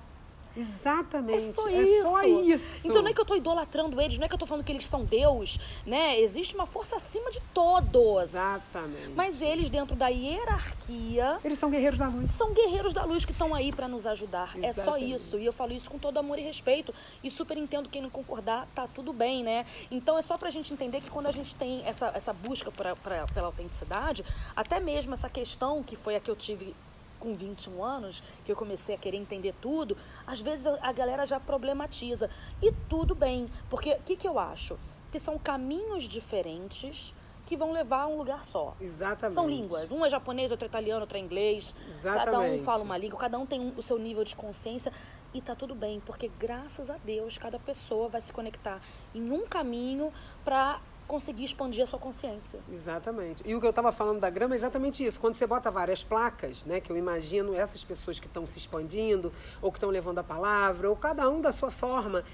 [0.57, 1.49] Exatamente.
[1.49, 2.03] É só É isso.
[2.03, 2.89] só isso.
[2.89, 4.73] Então não é que eu estou idolatrando eles, não é que eu estou falando que
[4.73, 6.19] eles são Deus, né?
[6.21, 8.23] Existe uma força acima de todos.
[8.31, 9.11] Exatamente.
[9.15, 12.31] Mas eles, dentro da hierarquia, Eles são guerreiros da luz.
[12.33, 14.57] são guerreiros da luz que estão aí para nos ajudar.
[14.59, 15.15] É só Exatamente.
[15.15, 15.39] isso.
[15.39, 16.95] E eu falo isso com todo amor e respeito.
[17.23, 19.67] E super entendo quem não concordar, tá tudo bem, né?
[19.91, 22.97] Então é só pra gente entender que quando a gente tem essa, essa busca pra,
[22.97, 26.75] pra- pela autenticidade, até mesmo essa questão que foi a que eu tive
[27.19, 31.41] com 21 anos, que eu comecei a querer entender tudo, às vezes a, galera já
[31.41, 32.31] problematiza.
[32.63, 34.79] E tudo bem, porque o que, que eu acho?
[35.11, 37.15] Que são caminhos diferentes
[37.47, 38.75] que vão levar a um lugar só.
[38.81, 39.35] Exatamente.
[39.35, 39.91] São línguas.
[39.91, 41.75] Um é japonês, outro é italiano, outro é inglês.
[42.03, 42.65] Cada um Exatamente.
[42.65, 44.93] fala uma língua, cada um tem um- o seu nível de consciência.
[45.33, 48.81] E tá tudo bem, porque graças a Deus, cada pessoa vai se conectar
[49.15, 50.13] em um caminho
[50.45, 52.61] para conseguir expandir a sua consciência.
[52.73, 53.43] Exatamente.
[53.47, 55.21] E o que eu estava falando da grama é exatamente isso.
[55.21, 59.33] Quando você bota várias placas, né, que eu imagino essas pessoas que estão se expandindo,
[59.63, 62.25] ou que estão levando a palavra, ou cada um da sua forma,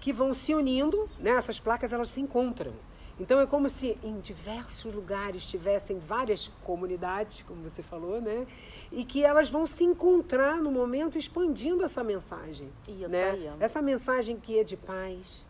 [0.00, 1.30] que vão se unindo, né?
[1.30, 2.72] Essas placas elas se encontram.
[3.20, 8.46] Então é como se em diversos lugares tivessem várias comunidades, como você falou, né?
[8.92, 12.70] E que elas vão se encontrar no momento expandindo essa mensagem.
[12.88, 13.30] Isso né?
[13.30, 13.50] aí.
[13.58, 15.44] Essa mensagem que é de paz,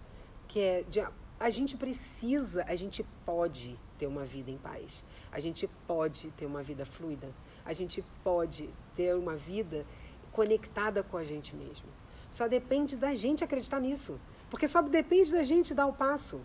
[0.48, 1.00] que é de
[1.38, 5.04] a gente precisa, a gente pode ter uma vida em paz.
[5.30, 7.28] A gente pode ter uma vida fluida.
[7.64, 9.86] A gente pode ter uma vida
[10.32, 11.86] conectada com a gente mesmo.
[12.30, 14.18] Só depende da gente acreditar nisso.
[14.50, 16.40] Porque só depende da gente dar o passo.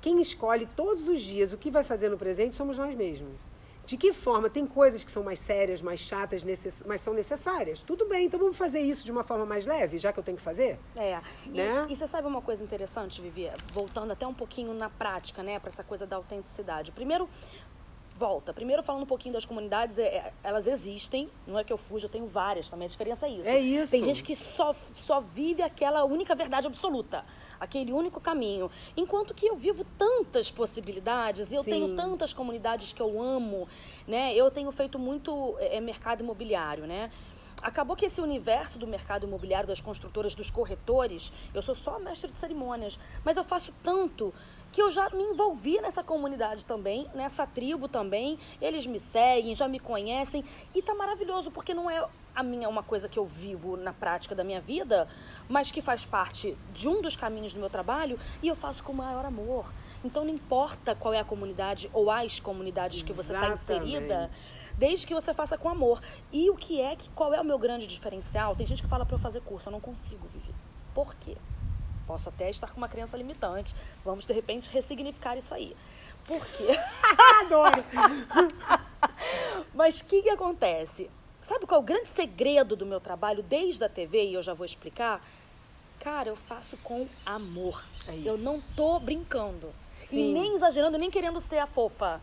[0.00, 3.34] Quem escolhe todos os dias o que vai fazer no presente somos nós mesmos.
[3.86, 4.48] De que forma?
[4.48, 6.82] Tem coisas que são mais sérias, mais chatas, necess...
[6.86, 7.80] mas são necessárias.
[7.80, 10.38] Tudo bem, então vamos fazer isso de uma forma mais leve, já que eu tenho
[10.38, 10.78] que fazer?
[10.96, 11.20] É.
[11.46, 11.86] Né?
[11.88, 13.50] E, e você sabe uma coisa interessante, Vivi?
[13.72, 16.92] Voltando até um pouquinho na prática, né, para essa coisa da autenticidade.
[16.92, 17.28] Primeiro,
[18.16, 18.52] volta.
[18.54, 22.06] Primeiro falando um pouquinho das comunidades, é, é, elas existem, não é que eu fujo,
[22.06, 23.48] eu tenho várias também, a diferença é isso.
[23.48, 23.90] É isso.
[23.90, 27.24] Tem gente que só, só vive aquela única verdade absoluta.
[27.60, 28.70] Aquele único caminho.
[28.96, 31.70] Enquanto que eu vivo tantas possibilidades e eu Sim.
[31.70, 33.68] tenho tantas comunidades que eu amo,
[34.06, 34.34] né?
[34.34, 37.10] Eu tenho feito muito é, mercado imobiliário, né?
[37.62, 42.30] Acabou que esse universo do mercado imobiliário, das construtoras, dos corretores, eu sou só mestre
[42.30, 44.34] de cerimônias, mas eu faço tanto
[44.74, 48.36] que eu já me envolvi nessa comunidade também, nessa tribo também.
[48.60, 52.82] Eles me seguem, já me conhecem e tá maravilhoso porque não é a minha uma
[52.82, 55.06] coisa que eu vivo na prática da minha vida,
[55.48, 58.90] mas que faz parte de um dos caminhos do meu trabalho e eu faço com
[58.90, 59.72] o maior amor.
[60.04, 64.28] Então não importa qual é a comunidade ou as comunidades que você está inserida,
[64.76, 66.00] desde que você faça com amor.
[66.32, 68.56] E o que é que qual é o meu grande diferencial?
[68.56, 70.52] Tem gente que fala para eu fazer curso, eu não consigo, Vivi.
[70.92, 71.36] Por quê?
[72.06, 73.74] Posso até estar com uma crença limitante.
[74.04, 75.76] Vamos, de repente, ressignificar isso aí.
[76.26, 76.68] Por quê?
[77.40, 77.84] Adoro!
[79.74, 81.10] Mas o que, que acontece?
[81.42, 84.54] Sabe qual é o grande segredo do meu trabalho desde a TV, e eu já
[84.54, 85.22] vou explicar?
[86.00, 87.84] Cara, eu faço com amor.
[88.06, 89.72] É eu não tô brincando.
[90.04, 90.32] E Sim.
[90.32, 92.20] nem exagerando, nem querendo ser a fofa.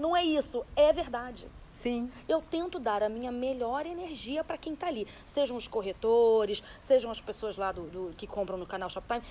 [0.00, 1.46] Não é isso, é verdade.
[1.82, 2.10] Sim.
[2.28, 5.06] Eu tento dar a minha melhor energia para quem tá ali.
[5.26, 9.22] Sejam os corretores, sejam as pessoas lá do, do- que compram no canal Shoptime.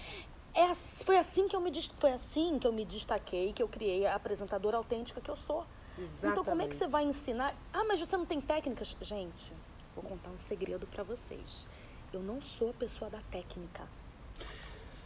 [0.54, 4.06] É, foi, assim que eu me, foi assim que eu me destaquei, que eu criei
[4.06, 5.66] a apresentadora autêntica que eu sou.
[5.98, 6.76] Então, como é que Exatamente.
[6.76, 7.56] você vai ensinar?
[7.74, 8.96] Ah, mas você não tem técnicas?
[9.02, 9.54] Gente,
[9.96, 11.68] vou contar um segredo para vocês.
[12.12, 13.88] Eu não sou a pessoa da técnica.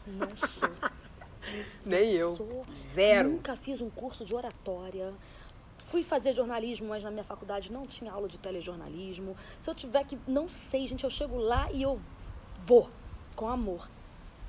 [0.07, 0.69] Não sou.
[1.85, 2.35] Nem eu.
[2.37, 2.65] Sou.
[2.95, 3.29] Zero.
[3.29, 5.13] Nunca fiz um curso de oratória.
[5.85, 9.35] Fui fazer jornalismo, mas na minha faculdade não tinha aula de telejornalismo.
[9.61, 10.17] Se eu tiver que.
[10.27, 11.99] Não sei, gente, eu chego lá e eu
[12.63, 12.89] vou
[13.35, 13.87] com amor.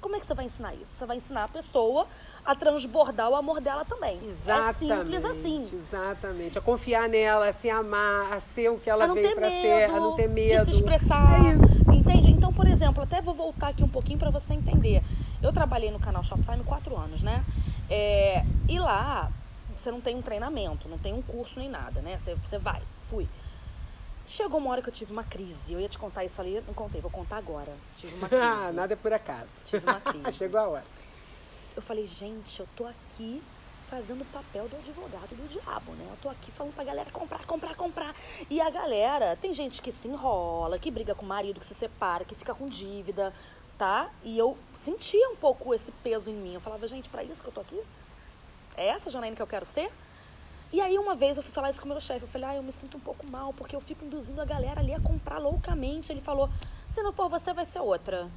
[0.01, 0.93] Como é que você vai ensinar isso?
[0.93, 2.07] Você vai ensinar a pessoa
[2.45, 4.21] a transbordar o amor dela também.
[4.29, 4.93] Exatamente.
[4.93, 5.63] É simples assim.
[5.73, 6.59] Exatamente.
[6.59, 10.01] A confiar nela, a se amar, a ser o que ela veio medo, ser, a
[10.01, 10.65] não ter medo.
[10.65, 11.45] de se expressar.
[11.45, 11.91] É isso.
[11.93, 12.31] Entende?
[12.31, 15.03] Então, por exemplo, até vou voltar aqui um pouquinho para você entender.
[15.43, 17.45] Eu trabalhei no canal Shoptime quatro anos, né?
[17.91, 19.31] É, e lá
[19.81, 22.17] você não tem um treinamento, não tem um curso nem nada, né?
[22.17, 23.29] Você, você vai, fui.
[24.27, 25.73] Chegou uma hora que eu tive uma crise.
[25.73, 27.73] Eu ia te contar isso ali, não contei, vou contar agora.
[27.97, 28.43] Tive uma crise.
[28.43, 29.49] Ah, nada é por acaso.
[29.65, 30.33] Tive uma crise.
[30.33, 30.85] Chegou a hora.
[31.77, 33.43] Eu falei, gente, eu tô aqui
[33.89, 36.07] fazendo o papel do advogado do diabo, né?
[36.11, 38.17] Eu tô aqui falando pra galera comprar, comprar, comprar.
[38.51, 41.75] E a galera, tem gente que se enrola, que briga com o marido, que se
[41.75, 43.33] separa, que fica com dívida,
[43.79, 44.11] tá?
[44.25, 46.55] E eu sentia um pouco esse peso em mim.
[46.55, 47.81] Eu falava, gente, pra isso que eu tô aqui?
[48.77, 49.91] É essa Janaína que eu quero ser?
[50.73, 52.57] E aí uma vez eu fui falar isso com o meu chefe, eu falei, ah,
[52.57, 55.39] eu me sinto um pouco mal, porque eu fico induzindo a galera ali a comprar
[55.39, 56.13] loucamente.
[56.13, 56.51] Ele falou,
[56.89, 58.29] se não for você, vai ser outra.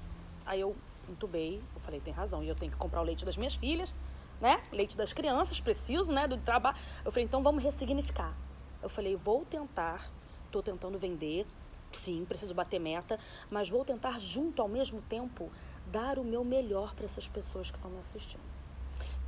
[0.45, 0.75] Aí eu
[1.09, 3.93] entubei, eu falei, tem razão, e eu tenho que comprar o leite das minhas filhas,
[4.39, 4.61] né?
[4.71, 6.27] Leite das crianças, preciso, né?
[6.27, 6.77] Do trabalho.
[7.03, 8.33] Eu falei, então vamos ressignificar.
[8.81, 10.09] Eu falei, vou tentar,
[10.51, 11.45] tô tentando vender,
[11.91, 13.17] sim, preciso bater meta,
[13.51, 15.51] mas vou tentar junto ao mesmo tempo
[15.87, 18.58] dar o meu melhor para essas pessoas que estão me assistindo.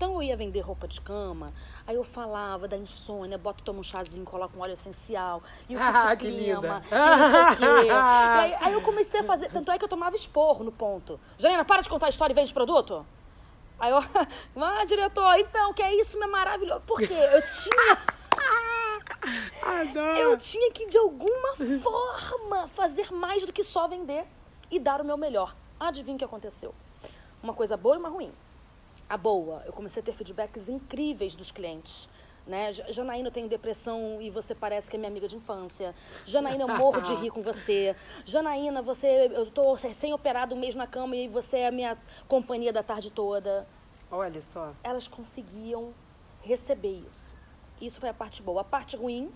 [0.01, 1.53] Então eu ia vender roupa de cama,
[1.85, 5.77] aí eu falava da insônia, boto, toma um chazinho, coloco um óleo essencial, e o
[5.77, 7.89] que Ah, que clima, e não sei o quê.
[7.93, 11.19] Aí, aí eu comecei a fazer, tanto é que eu tomava esporro no ponto.
[11.37, 13.05] Janina, para de contar a história e vende produto.
[13.79, 13.99] Aí eu,
[14.57, 16.81] ah, diretor, então, que é isso, é maravilhoso.
[16.81, 17.13] Por quê?
[17.13, 17.97] Eu tinha,
[19.61, 20.17] Adoro.
[20.17, 24.25] eu tinha que, de alguma forma, fazer mais do que só vender
[24.71, 25.55] e dar o meu melhor.
[25.79, 26.73] Adivinha o que aconteceu?
[27.43, 28.31] Uma coisa boa e uma ruim.
[29.11, 32.07] A boa, eu comecei a ter feedbacks incríveis dos clientes.
[32.47, 32.71] Né?
[32.71, 35.93] Ja- Janaína, eu tenho depressão e você parece que é minha amiga de infância.
[36.25, 37.93] Janaína, eu morro de rir com você.
[38.23, 42.71] Janaína, você, eu tô recém-operado um mês na cama e você é a minha companhia
[42.71, 43.67] da tarde toda.
[44.09, 44.71] Olha só.
[44.81, 45.93] Elas conseguiam
[46.41, 47.35] receber isso.
[47.81, 48.61] Isso foi a parte boa.
[48.61, 49.29] A parte ruim,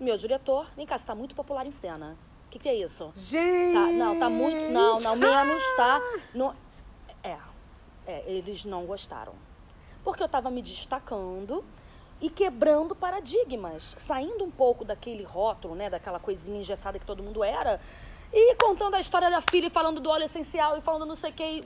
[0.00, 2.16] meu diretor, vem cá, você tá muito popular em cena.
[2.46, 3.12] O que, que é isso?
[3.14, 3.72] Gente!
[3.72, 4.72] Tá, não, tá muito.
[4.72, 6.00] Não, não, menos, tá?
[6.34, 6.54] Não,
[8.06, 8.22] é.
[8.26, 9.34] Eles não gostaram.
[10.04, 11.64] Porque eu estava me destacando
[12.20, 17.44] e quebrando paradigmas, saindo um pouco daquele rótulo, né, daquela coisinha engessada que todo mundo
[17.44, 17.80] era,
[18.32, 21.30] e contando a história da filha, e falando do óleo essencial e falando não sei
[21.30, 21.64] o que.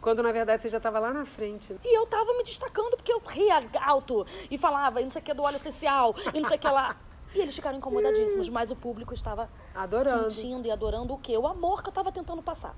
[0.00, 1.76] Quando na verdade você já estava lá na frente.
[1.84, 5.24] E eu estava me destacando porque eu ria alto e falava, e não sei o
[5.24, 6.96] que do óleo essencial, e não sei o que lá.
[7.34, 10.30] E eles ficaram incomodadíssimos, mas o público estava adorando.
[10.30, 11.36] sentindo e adorando o quê?
[11.38, 12.74] O amor que eu estava tentando passar.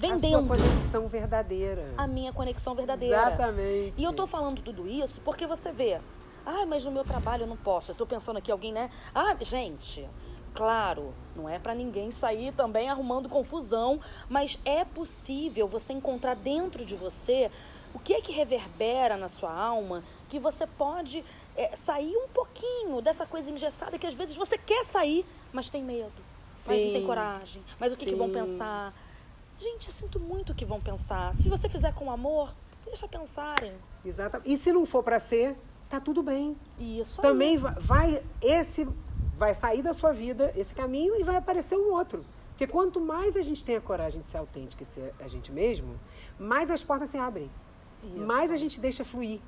[0.00, 0.52] Vendendo.
[0.52, 1.94] A sua conexão verdadeira.
[1.98, 3.16] A minha conexão verdadeira.
[3.16, 3.94] Exatamente.
[3.98, 6.00] E eu tô falando tudo isso porque você vê.
[6.46, 7.90] Ah, mas no meu trabalho eu não posso.
[7.90, 8.90] Eu tô pensando aqui alguém, né?
[9.14, 10.08] Ah, gente,
[10.54, 16.82] claro, não é para ninguém sair também arrumando confusão, mas é possível você encontrar dentro
[16.86, 17.50] de você
[17.92, 21.22] o que é que reverbera na sua alma que você pode
[21.54, 25.82] é, sair um pouquinho dessa coisa engessada que às vezes você quer sair, mas tem
[25.82, 26.12] medo,
[26.60, 26.68] Sim.
[26.68, 28.94] mas não tem coragem, mas o que, que vão pensar?
[29.60, 31.34] Gente, sinto muito que vão pensar.
[31.34, 33.74] Se você fizer com amor, deixa pensarem.
[34.02, 34.40] Exato.
[34.42, 35.54] E se não for para ser,
[35.86, 36.56] tá tudo bem.
[36.78, 37.20] Isso.
[37.20, 37.74] Também aí.
[37.78, 38.88] vai esse
[39.36, 42.24] vai sair da sua vida esse caminho e vai aparecer um outro.
[42.50, 45.52] Porque quanto mais a gente tem a coragem de ser autêntico e ser a gente
[45.52, 45.98] mesmo,
[46.38, 47.50] mais as portas se abrem.
[48.02, 48.26] Isso.
[48.26, 49.40] Mais a gente deixa fluir.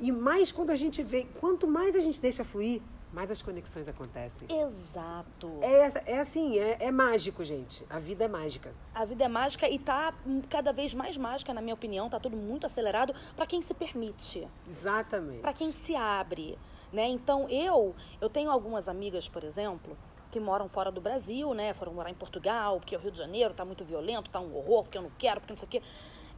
[0.00, 2.80] E mais quando a gente vê, quanto mais a gente deixa fluir,
[3.12, 4.48] mais as conexões acontecem.
[4.50, 5.58] Exato.
[5.60, 7.84] É, é assim, é, é, mágico, gente.
[7.90, 8.72] A vida é mágica.
[8.94, 10.14] A vida é mágica e tá
[10.48, 12.08] cada vez mais mágica, na minha opinião.
[12.08, 14.48] Tá tudo muito acelerado para quem se permite.
[14.68, 15.40] Exatamente.
[15.40, 16.58] Para quem se abre,
[16.92, 17.06] né?
[17.06, 19.96] Então eu, eu tenho algumas amigas, por exemplo,
[20.30, 21.74] que moram fora do Brasil, né?
[21.74, 24.84] Foram morar em Portugal, porque o Rio de Janeiro tá muito violento, tá um horror,
[24.84, 25.82] porque eu não quero, porque não sei o quê.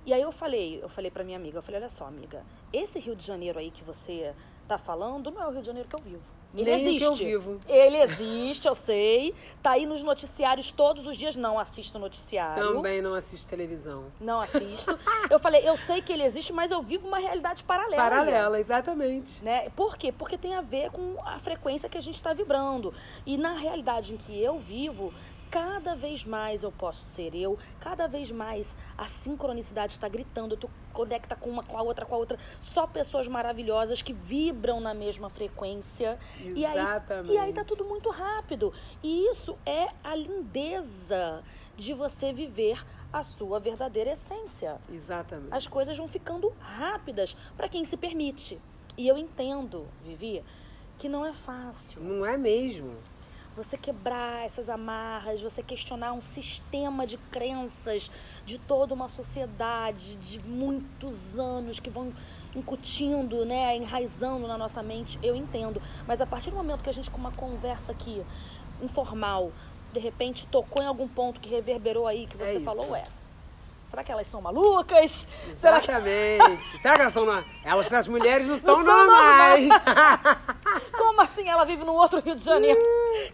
[0.04, 2.98] E aí eu falei, eu falei para minha amiga, eu falei, olha só, amiga, esse
[2.98, 4.34] Rio de Janeiro aí que você
[4.68, 6.43] tá falando não é o Rio de Janeiro que eu vivo.
[6.56, 7.04] Ele Nem existe.
[7.04, 7.60] eu vivo.
[7.68, 9.34] Ele existe, eu sei.
[9.62, 11.34] Tá aí nos noticiários todos os dias.
[11.34, 12.74] Não assisto noticiário.
[12.74, 14.04] Também não assisto televisão.
[14.20, 14.96] Não assisto.
[15.28, 17.96] eu falei, eu sei que ele existe, mas eu vivo uma realidade paralela.
[17.96, 19.42] Paralela, exatamente.
[19.42, 19.68] Né?
[19.70, 20.12] Por quê?
[20.12, 22.94] Porque tem a ver com a frequência que a gente está vibrando.
[23.26, 25.12] E na realidade em que eu vivo,
[25.54, 30.68] cada vez mais eu posso ser eu, cada vez mais a sincronicidade está gritando, tu
[30.92, 34.92] conecta com uma com a outra, com a outra, só pessoas maravilhosas que vibram na
[34.92, 36.18] mesma frequência.
[36.44, 37.28] Exatamente.
[37.28, 38.74] E aí, e aí tá tudo muito rápido.
[39.00, 41.44] E isso é a lindeza
[41.76, 44.80] de você viver a sua verdadeira essência.
[44.92, 45.54] Exatamente.
[45.54, 48.58] As coisas vão ficando rápidas para quem se permite.
[48.98, 50.42] E eu entendo, Vivi,
[50.98, 52.02] que não é fácil.
[52.02, 52.96] Não é mesmo
[53.56, 58.10] você quebrar essas amarras, você questionar um sistema de crenças
[58.44, 62.12] de toda uma sociedade de muitos anos que vão
[62.54, 65.80] incutindo, né, enraizando na nossa mente, eu entendo.
[66.06, 68.24] Mas a partir do momento que a gente com uma conversa aqui
[68.82, 69.52] informal,
[69.92, 73.04] de repente tocou em algum ponto que reverberou aí que você é falou, é,
[73.94, 75.28] Será que elas são malucas?
[75.52, 75.60] Exatamente.
[75.60, 77.44] Será que, Será que elas são.
[77.62, 79.68] Elas, as mulheres não são, não normais.
[80.98, 82.80] Como assim ela vive no outro Rio de Janeiro?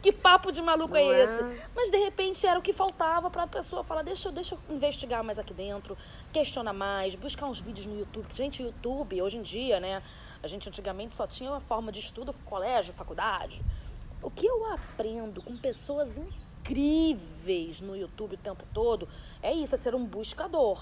[0.02, 1.64] que papo de maluco é, é esse?
[1.74, 5.24] Mas de repente era o que faltava para a pessoa falar: deixa, deixa eu investigar
[5.24, 5.96] mais aqui dentro,
[6.30, 8.26] questionar mais, buscar uns vídeos no YouTube.
[8.34, 10.02] Gente, YouTube, hoje em dia, né?
[10.42, 13.62] A gente antigamente só tinha uma forma de estudo, colégio, faculdade.
[14.22, 19.08] O que eu aprendo com pessoas incríveis no YouTube o tempo todo,
[19.42, 20.80] é isso, é ser um buscador.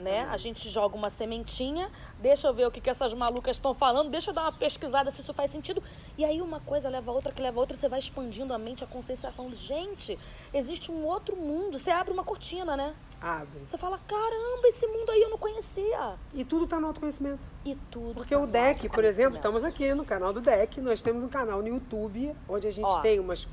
[0.00, 0.26] Né?
[0.30, 4.10] A gente joga uma sementinha, deixa eu ver o que, que essas malucas estão falando,
[4.10, 5.82] deixa eu dar uma pesquisada se isso faz sentido.
[6.16, 8.58] E aí uma coisa leva a outra, que leva a outra, você vai expandindo a
[8.58, 10.18] mente, a consciência, falando, gente,
[10.54, 11.78] existe um outro mundo.
[11.78, 12.94] Você abre uma cortina, né?
[13.20, 13.60] Abre.
[13.66, 16.14] Você fala, caramba, esse mundo aí eu não conhecia.
[16.32, 17.42] E tudo está no autoconhecimento.
[17.64, 18.14] E tudo.
[18.14, 21.28] Porque tá o DEC, por exemplo, estamos aqui no canal do DEC, nós temos um
[21.28, 23.46] canal no YouTube, onde a gente Ó, tem umas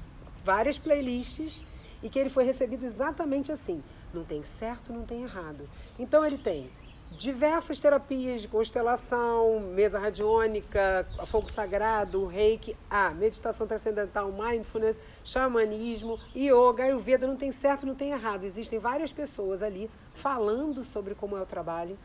[0.44, 1.64] várias playlists
[2.02, 3.84] e que ele foi recebido exatamente assim.
[4.14, 5.70] Não tem certo, não tem errado.
[5.98, 6.70] Então ele tem
[7.18, 16.84] diversas terapias de constelação, mesa radiônica, fogo sagrado, reiki, a meditação transcendental, mindfulness, xamanismo, yoga,
[16.84, 18.44] ayurveda, não tem certo, não tem errado.
[18.44, 21.98] Existem várias pessoas ali falando sobre como é o trabalho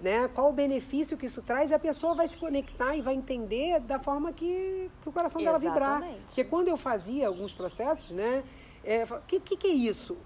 [0.00, 0.28] né?
[0.28, 3.80] Qual o benefício que isso traz e a pessoa vai se conectar e vai entender
[3.80, 6.02] da forma que, que o coração dela vibrar.
[6.26, 8.44] Porque quando eu fazia alguns processos, né?
[8.84, 10.16] O é, que, que, que é isso?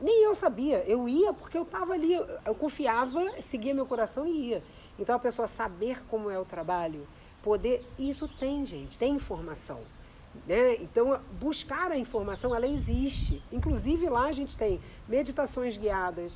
[0.00, 0.84] Nem eu sabia.
[0.86, 4.62] Eu ia porque eu estava ali, eu confiava, seguia meu coração e ia.
[4.98, 7.06] Então a pessoa saber como é o trabalho,
[7.42, 9.80] poder, isso tem, gente, tem informação.
[10.46, 10.76] Né?
[10.76, 13.42] Então, buscar a informação, ela existe.
[13.50, 16.32] Inclusive lá a gente tem meditações guiadas,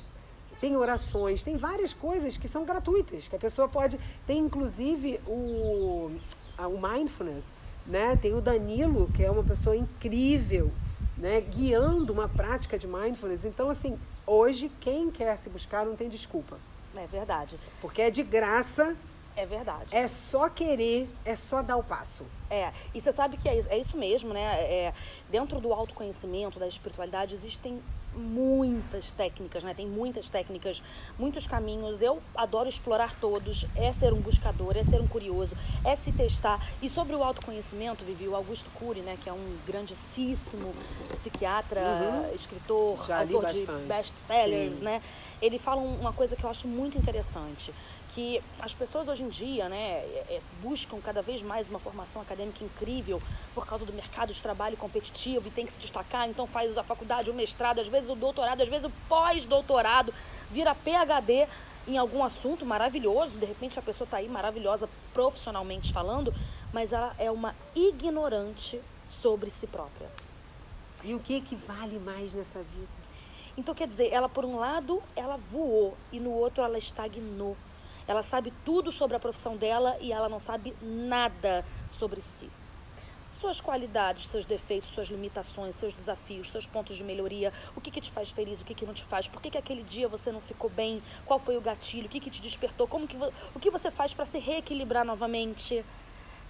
[0.59, 3.99] tem orações, tem várias coisas que são gratuitas, que a pessoa pode.
[4.25, 6.11] Tem inclusive o,
[6.57, 7.45] o mindfulness,
[7.85, 8.15] né?
[8.15, 10.71] Tem o Danilo, que é uma pessoa incrível,
[11.17, 11.41] né?
[11.41, 13.45] guiando uma prática de mindfulness.
[13.45, 16.57] Então, assim, hoje, quem quer se buscar não tem desculpa.
[16.95, 17.57] É verdade.
[17.81, 18.95] Porque é de graça.
[19.35, 19.93] É verdade.
[19.93, 22.25] É só querer, é só dar o passo.
[22.49, 24.61] É, e você sabe que é, é isso mesmo, né?
[24.61, 24.93] É,
[25.29, 27.81] dentro do autoconhecimento, da espiritualidade, existem
[28.15, 29.73] muitas técnicas, né?
[29.73, 30.81] Tem muitas técnicas,
[31.17, 32.01] muitos caminhos.
[32.01, 33.65] Eu adoro explorar todos.
[33.75, 36.59] É ser um buscador, é ser um curioso, é se testar.
[36.81, 39.17] E sobre o autoconhecimento, Vivi, o Augusto Cury, né?
[39.21, 40.73] Que é um grandíssimo
[41.19, 42.35] psiquiatra, uhum.
[42.35, 45.01] escritor, Já autor de best-sellers, né?
[45.41, 47.73] Ele fala uma coisa que eu acho muito interessante
[48.15, 52.21] que as pessoas hoje em dia né, é, é, buscam cada vez mais uma formação
[52.21, 53.21] acadêmica incrível
[53.53, 56.83] por causa do mercado de trabalho competitivo e tem que se destacar, então faz a
[56.83, 60.13] faculdade, o mestrado, às vezes o doutorado, às vezes o pós-doutorado,
[60.49, 61.45] vira PhD
[61.85, 66.33] em algum assunto maravilhoso, de repente a pessoa está aí maravilhosa profissionalmente falando,
[66.71, 68.79] mas ela é uma ignorante
[69.21, 70.09] sobre si própria.
[71.03, 73.05] E o que, que vale mais nessa vida?
[73.57, 77.57] Então, quer dizer, ela por um lado, ela voou e no outro ela estagnou.
[78.07, 81.65] Ela sabe tudo sobre a profissão dela e ela não sabe nada
[81.97, 82.49] sobre si.
[83.31, 87.99] Suas qualidades, seus defeitos, suas limitações, seus desafios, seus pontos de melhoria, o que, que
[87.99, 90.31] te faz feliz, o que, que não te faz, por que, que aquele dia você
[90.31, 93.17] não ficou bem, qual foi o gatilho, o que, que te despertou, como que,
[93.53, 95.83] o que você faz para se reequilibrar novamente.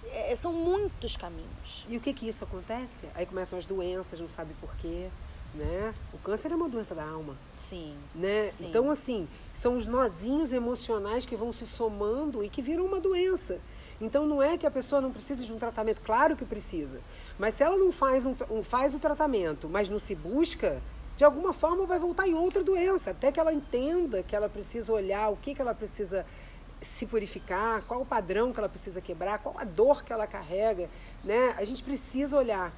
[0.08, 1.84] É, são muitos caminhos.
[1.88, 3.08] E o que que isso acontece?
[3.14, 5.10] Aí começam as doenças, não sabe por quê
[5.56, 5.94] né?
[6.12, 7.36] O câncer é uma doença da alma.
[7.56, 7.96] Sim.
[8.14, 8.50] Né?
[8.50, 8.68] Sim.
[8.68, 9.26] Então, assim,
[9.56, 13.58] são os nozinhos emocionais que vão se somando e que viram uma doença.
[14.00, 17.00] Então, não é que a pessoa não precisa de um tratamento, claro que precisa.
[17.38, 20.82] Mas se ela não faz, um, um, faz o tratamento, mas não se busca,
[21.16, 24.92] de alguma forma vai voltar em outra doença, até que ela entenda que ela precisa
[24.92, 26.26] olhar o que, que ela precisa
[26.98, 30.90] se purificar, qual o padrão que ela precisa quebrar, qual a dor que ela carrega,
[31.24, 31.54] né?
[31.56, 32.70] A gente precisa olhar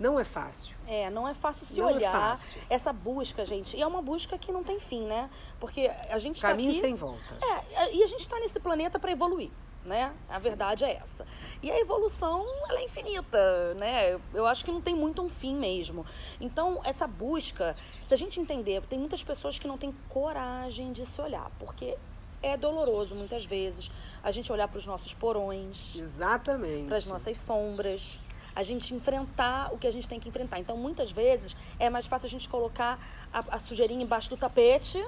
[0.00, 0.74] não é fácil.
[0.86, 2.62] É, não é fácil se não é olhar é fácil.
[2.70, 3.76] essa busca, gente.
[3.76, 5.28] E é uma busca que não tem fim, né?
[5.60, 6.80] Porque a gente está Caminho aqui...
[6.80, 7.36] sem volta.
[7.42, 9.50] É, e a gente está nesse planeta para evoluir,
[9.84, 10.14] né?
[10.26, 11.26] A verdade é essa.
[11.62, 14.18] E a evolução, ela é infinita, né?
[14.32, 16.06] Eu acho que não tem muito um fim mesmo.
[16.40, 17.76] Então, essa busca,
[18.06, 21.98] se a gente entender, tem muitas pessoas que não têm coragem de se olhar, porque
[22.42, 23.90] é doloroso muitas vezes
[24.22, 25.98] a gente olhar para os nossos porões.
[25.98, 26.86] Exatamente.
[26.86, 28.18] Para as nossas sombras
[28.54, 30.58] a gente enfrentar o que a gente tem que enfrentar.
[30.58, 32.98] Então, muitas vezes, é mais fácil a gente colocar
[33.32, 35.04] a, a sujeirinha embaixo do tapete.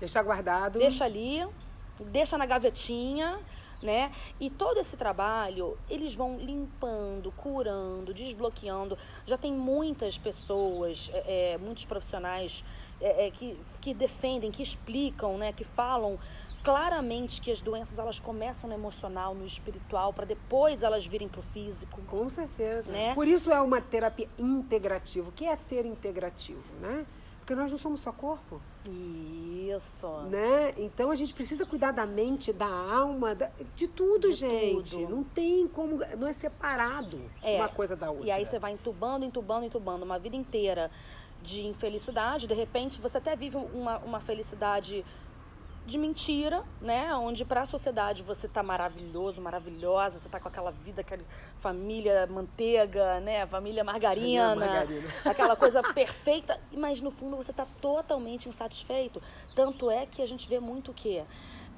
[0.00, 0.78] Deixar guardado.
[0.78, 1.46] Deixa ali,
[2.00, 3.38] deixa na gavetinha,
[3.82, 4.10] né?
[4.40, 8.98] E todo esse trabalho, eles vão limpando, curando, desbloqueando.
[9.26, 12.64] Já tem muitas pessoas, é, é muitos profissionais
[13.00, 15.52] é, é, que, que defendem, que explicam, né?
[15.52, 16.18] Que falam
[16.68, 21.40] claramente que as doenças elas começam no emocional, no espiritual, para depois elas virem para
[21.40, 22.02] o físico.
[22.02, 22.92] Com certeza.
[22.92, 23.14] Né?
[23.14, 25.30] Por isso é uma terapia integrativa.
[25.30, 27.06] O que é ser integrativo, né?
[27.38, 28.60] Porque nós não somos só corpo.
[28.86, 30.06] Isso.
[30.28, 30.74] Né?
[30.76, 34.90] Então a gente precisa cuidar da mente, da alma, da, de tudo, de gente.
[34.90, 35.08] Tudo.
[35.08, 36.00] Não tem como.
[36.18, 37.56] Não é separado é.
[37.56, 38.26] uma coisa da outra.
[38.26, 40.90] E aí você vai entubando, entubando, entubando uma vida inteira
[41.42, 42.46] de infelicidade.
[42.46, 45.02] De repente você até vive uma, uma felicidade
[45.88, 47.14] de mentira, né?
[47.14, 51.24] Onde para a sociedade você tá maravilhoso, maravilhosa, você tá com aquela vida, aquela
[51.58, 53.46] família manteiga, né?
[53.46, 55.08] Família margarina, margarina.
[55.24, 59.22] aquela coisa perfeita, mas no fundo você tá totalmente insatisfeito.
[59.54, 61.24] Tanto é que a gente vê muito o quê?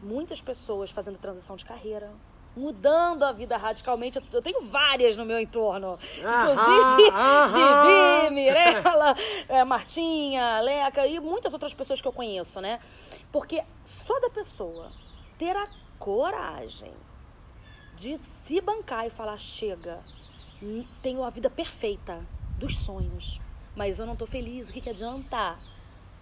[0.03, 2.11] Muitas pessoas fazendo transição de carreira,
[2.57, 4.21] mudando a vida radicalmente.
[4.33, 5.99] Eu tenho várias no meu entorno.
[6.19, 7.11] Inclusive,
[7.53, 9.15] Vivi, Mirella,
[9.49, 12.81] é, Martinha, Leca e muitas outras pessoas que eu conheço, né?
[13.33, 14.91] Porque só da pessoa
[15.39, 16.93] ter a coragem
[17.97, 20.01] de se bancar e falar: chega,
[21.03, 22.21] tenho a vida perfeita
[22.59, 23.41] dos sonhos,
[23.75, 25.59] mas eu não tô feliz, o que, que adianta?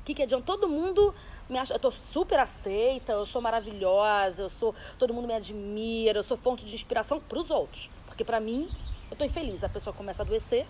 [0.00, 0.44] O que, que adianta?
[0.44, 1.14] Todo mundo
[1.48, 6.22] me eu tô super aceita, eu sou maravilhosa, eu sou, todo mundo me admira, eu
[6.22, 8.68] sou fonte de inspiração para os outros, porque para mim
[9.10, 9.64] eu tô infeliz.
[9.64, 10.66] A pessoa começa a adoecer,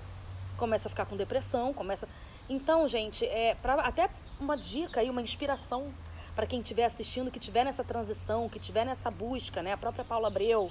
[0.56, 2.08] começa a ficar com depressão, começa.
[2.48, 4.08] Então, gente, é para até
[4.40, 5.92] uma dica aí, uma inspiração
[6.34, 9.72] para quem estiver assistindo, que estiver nessa transição, que estiver nessa busca, né?
[9.72, 10.70] A própria Paula Abreu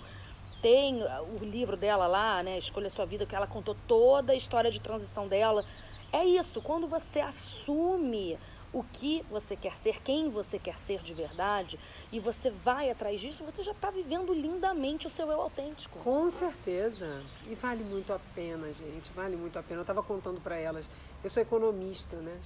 [0.61, 2.57] tem o livro dela lá, né?
[2.57, 5.65] Escolha sua vida, que ela contou toda a história de transição dela.
[6.11, 8.39] É isso, quando você assume
[8.77, 11.79] o que você quer ser, quem você quer ser de verdade,
[12.11, 15.97] e você vai atrás disso, você já está vivendo lindamente o seu eu autêntico.
[15.99, 17.23] Com certeza.
[17.49, 19.11] E vale muito a pena, gente.
[19.15, 19.79] Vale muito a pena.
[19.79, 20.85] Eu estava contando para elas.
[21.23, 22.37] Eu sou economista, né?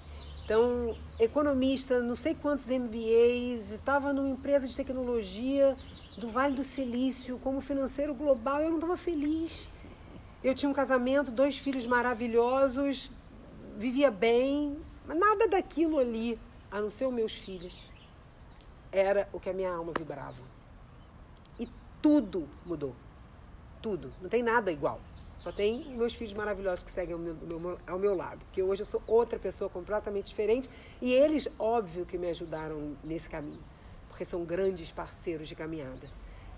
[0.45, 5.75] Então, economista, não sei quantos MBAs, estava numa empresa de tecnologia
[6.17, 9.69] do Vale do Silício, como financeiro global, eu não estava feliz.
[10.43, 13.11] Eu tinha um casamento, dois filhos maravilhosos,
[13.77, 14.77] vivia bem,
[15.11, 16.39] mas nada daquilo ali,
[16.71, 17.73] a não ser os meus filhos.
[18.93, 20.41] era o que a minha alma vibrava.
[21.59, 21.67] E
[22.01, 22.95] tudo mudou.
[23.81, 24.13] Tudo.
[24.21, 25.01] Não tem nada igual.
[25.37, 28.39] Só tem meus filhos maravilhosos que seguem ao meu, meu, ao meu lado.
[28.45, 30.69] Porque hoje eu sou outra pessoa completamente diferente.
[31.01, 33.61] E eles, óbvio, que me ajudaram nesse caminho.
[34.07, 36.07] Porque são grandes parceiros de caminhada.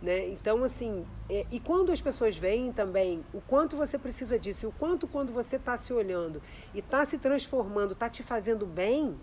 [0.04, 0.28] Né?
[0.28, 4.72] Então, assim, é, e quando as pessoas veem também o quanto você precisa disso, o
[4.74, 6.42] quanto quando você está se olhando
[6.74, 9.18] e está se transformando, está te fazendo bem,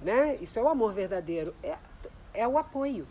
[0.00, 0.36] né?
[0.40, 1.76] Isso é o amor verdadeiro, é,
[2.32, 3.06] é o apoio.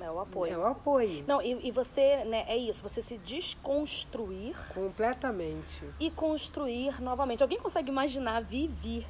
[0.00, 0.52] É o apoio.
[0.52, 1.24] É o apoio.
[1.26, 4.54] Não, e, e você, né, é isso, você se desconstruir.
[4.72, 5.90] Completamente.
[5.98, 7.42] E construir novamente.
[7.42, 9.04] Alguém consegue imaginar Vivi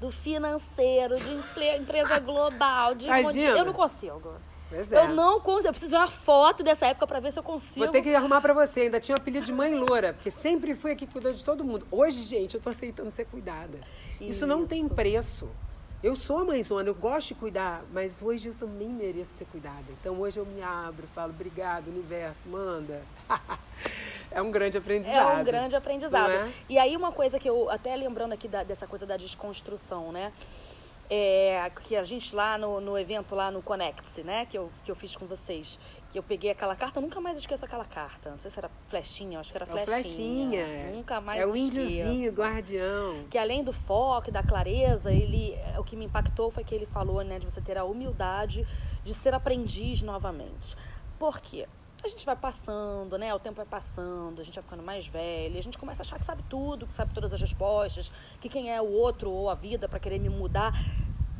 [0.00, 1.30] do financeiro, de
[1.78, 3.38] empresa global, de monte...
[3.38, 4.32] Eu não consigo.
[4.68, 5.04] Pois é.
[5.04, 5.68] Eu não consigo.
[5.68, 7.78] Eu preciso ver uma foto dessa época para ver se eu consigo.
[7.80, 8.82] Vou ter que arrumar para você.
[8.82, 11.86] Ainda tinha o apelido de mãe loura, porque sempre fui aqui cuidando de todo mundo.
[11.90, 13.78] Hoje, gente, eu tô aceitando ser cuidada.
[14.20, 15.48] Isso, Isso não tem preço.
[16.00, 19.84] Eu sou a mãezona, eu gosto de cuidar, mas hoje eu também mereço ser cuidada.
[20.00, 23.02] Então hoje eu me abro, falo, obrigado, universo, manda.
[24.30, 25.38] é um grande aprendizado.
[25.38, 26.30] É um grande aprendizado.
[26.30, 26.52] É?
[26.68, 30.32] E aí uma coisa que eu, até lembrando aqui da, dessa coisa da desconstrução, né?
[31.10, 34.44] É, que a gente lá no, no evento lá no Connect, né?
[34.44, 35.78] Que eu, que eu fiz com vocês
[36.10, 38.30] que eu peguei aquela carta, eu nunca mais esqueço aquela carta.
[38.30, 40.64] Não sei se era flechinha, acho que era é flechinha.
[40.64, 40.90] flechinha.
[40.92, 43.24] Nunca mais É o índiozinho, guardião.
[43.28, 47.22] Que além do foco, da clareza, ele, o que me impactou foi que ele falou,
[47.22, 48.66] né, de você ter a humildade
[49.04, 50.74] de ser aprendiz novamente.
[51.18, 51.66] Por quê?
[52.02, 53.34] A gente vai passando, né?
[53.34, 56.18] O tempo vai passando, a gente vai ficando mais velho, a gente começa a achar
[56.18, 59.54] que sabe tudo, que sabe todas as respostas, que quem é o outro ou a
[59.54, 60.72] vida para querer me mudar.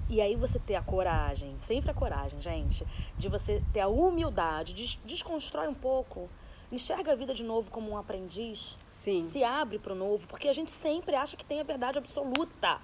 [0.09, 2.85] E aí você ter a coragem, sempre a coragem, gente,
[3.17, 6.29] de você ter a humildade, des desconstrói um pouco,
[6.73, 9.29] enxerga a vida de novo como um aprendiz, Sim.
[9.31, 12.81] se abre para o novo, porque a gente sempre acha que tem a verdade absoluta.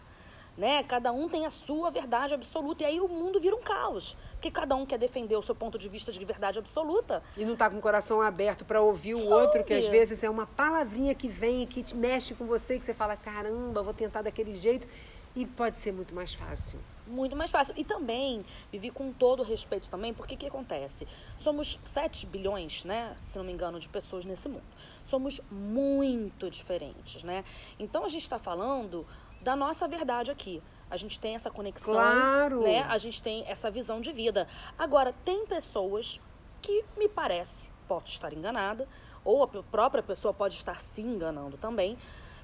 [0.56, 0.84] Né?
[0.84, 2.84] Cada um tem a sua verdade absoluta.
[2.84, 4.16] E aí o mundo vira um caos.
[4.34, 7.22] Porque cada um quer defender o seu ponto de vista de verdade absoluta.
[7.36, 9.66] E não tá com o coração aberto para ouvir o Só outro, ouvir.
[9.66, 12.84] que às vezes é uma palavrinha que vem e que te mexe com você, que
[12.84, 14.86] você fala, caramba, vou tentar daquele jeito.
[15.34, 17.74] E pode ser muito mais fácil muito mais fácil.
[17.76, 21.06] E também, vivi com todo respeito também, porque o que acontece?
[21.38, 24.64] Somos 7 bilhões, né, se não me engano, de pessoas nesse mundo.
[25.08, 27.44] Somos muito diferentes, né?
[27.78, 29.06] Então a gente está falando
[29.44, 30.60] da nossa verdade aqui.
[30.90, 32.62] A gente tem essa conexão, claro.
[32.62, 32.82] né?
[32.88, 34.48] A gente tem essa visão de vida.
[34.78, 36.20] Agora, tem pessoas
[36.60, 38.88] que me parece, posso estar enganada,
[39.24, 41.96] ou a própria pessoa pode estar se enganando também,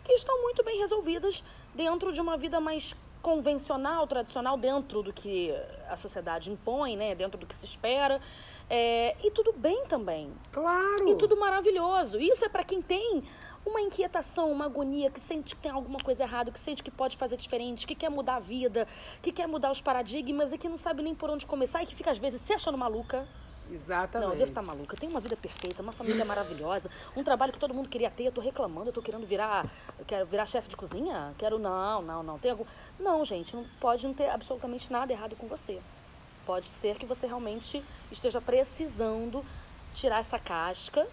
[0.04, 1.42] que estão muito bem resolvidas
[1.74, 5.54] dentro de uma vida mais convencional, tradicional, dentro do que
[5.88, 7.14] a sociedade impõe, né?
[7.14, 8.20] Dentro do que se espera.
[8.68, 10.32] É, e tudo bem também.
[10.52, 11.08] Claro.
[11.08, 12.18] E tudo maravilhoso.
[12.18, 13.24] Isso é para quem tem
[13.64, 17.16] uma inquietação, uma agonia, que sente que tem alguma coisa errada, que sente que pode
[17.16, 18.88] fazer diferente, que quer mudar a vida,
[19.22, 21.94] que quer mudar os paradigmas e que não sabe nem por onde começar e que
[21.94, 23.26] fica às vezes se achando maluca.
[23.72, 24.26] Exatamente.
[24.26, 24.94] Não, eu devo estar maluca.
[24.94, 28.24] Eu tenho uma vida perfeita, uma família maravilhosa, um trabalho que todo mundo queria ter.
[28.24, 29.70] Eu tô reclamando, eu tô querendo virar,
[30.06, 31.32] quero virar chefe de cozinha.
[31.38, 32.38] Quero não, não, não.
[32.38, 32.64] Tem algum
[32.98, 35.80] Não, gente, não pode não ter absolutamente nada errado com você.
[36.44, 39.44] Pode ser que você realmente esteja precisando
[39.94, 41.06] tirar essa casca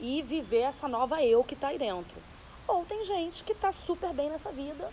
[0.00, 2.16] e viver essa nova eu que está aí dentro.
[2.66, 4.90] Ou tem gente que está super bem nessa vida,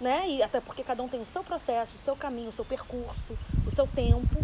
[0.00, 0.28] né?
[0.28, 3.38] E até porque cada um tem o seu processo, o seu caminho, o seu percurso,
[3.66, 4.38] o seu tempo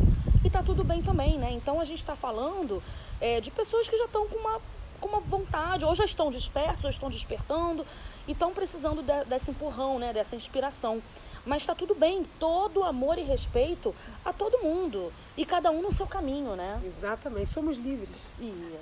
[0.46, 1.50] e tá tudo bem também, né?
[1.50, 2.80] Então a gente está falando
[3.20, 4.60] é, de pessoas que já estão com uma,
[5.00, 7.84] com uma vontade, ou já estão despertos, ou estão despertando,
[8.28, 10.12] e estão precisando de, desse empurrão, né?
[10.12, 11.02] Dessa inspiração.
[11.46, 13.94] Mas está tudo bem, todo amor e respeito
[14.24, 15.12] a todo mundo.
[15.36, 16.82] E cada um no seu caminho, né?
[16.84, 18.18] Exatamente, somos livres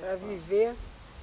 [0.01, 0.75] para viver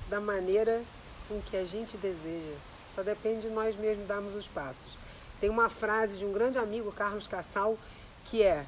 [0.07, 0.83] da maneira
[1.27, 2.55] com que a gente deseja.
[2.93, 4.91] Só depende de nós mesmos darmos os passos.
[5.39, 7.75] Tem uma frase de um grande amigo, Carlos Cassal,
[8.25, 8.65] que é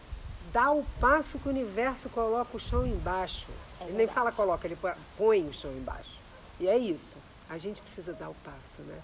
[0.51, 3.47] dá o passo que o universo coloca o chão embaixo.
[3.80, 4.78] É ele nem fala coloca, ele
[5.15, 6.17] põe o chão embaixo.
[6.59, 7.17] E é isso.
[7.47, 8.99] A gente precisa dar o passo, né?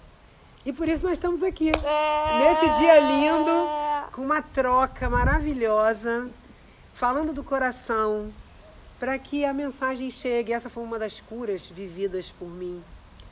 [0.64, 1.70] E por isso nós estamos aqui.
[1.70, 2.38] É...
[2.38, 3.50] Nesse dia lindo,
[4.12, 6.28] com uma troca maravilhosa,
[6.94, 8.30] falando do coração,
[8.98, 10.52] para que a mensagem chegue.
[10.52, 12.82] Essa foi uma das curas vividas por mim.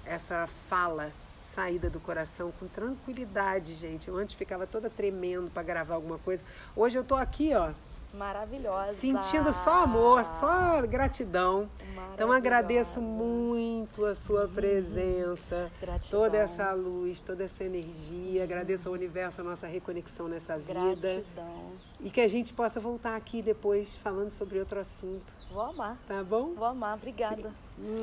[0.07, 1.12] Essa fala
[1.43, 4.09] saída do coração com tranquilidade, gente.
[4.09, 6.43] Eu antes ficava toda tremendo para gravar alguma coisa.
[6.74, 7.72] Hoje eu tô aqui, ó,
[8.12, 8.94] Maravilhosa.
[8.94, 11.68] Sentindo só amor, só gratidão.
[12.14, 14.52] Então agradeço muito a sua uhum.
[14.52, 16.20] presença, gratidão.
[16.20, 18.42] toda essa luz, toda essa energia.
[18.42, 20.74] Agradeço ao universo a nossa reconexão nessa vida.
[20.74, 21.72] Gratidão.
[22.00, 25.32] E que a gente possa voltar aqui depois falando sobre outro assunto.
[25.52, 25.96] Vou amar.
[26.06, 26.54] Tá bom?
[26.54, 27.52] Vou amar, obrigada.
[27.78, 28.02] Hum.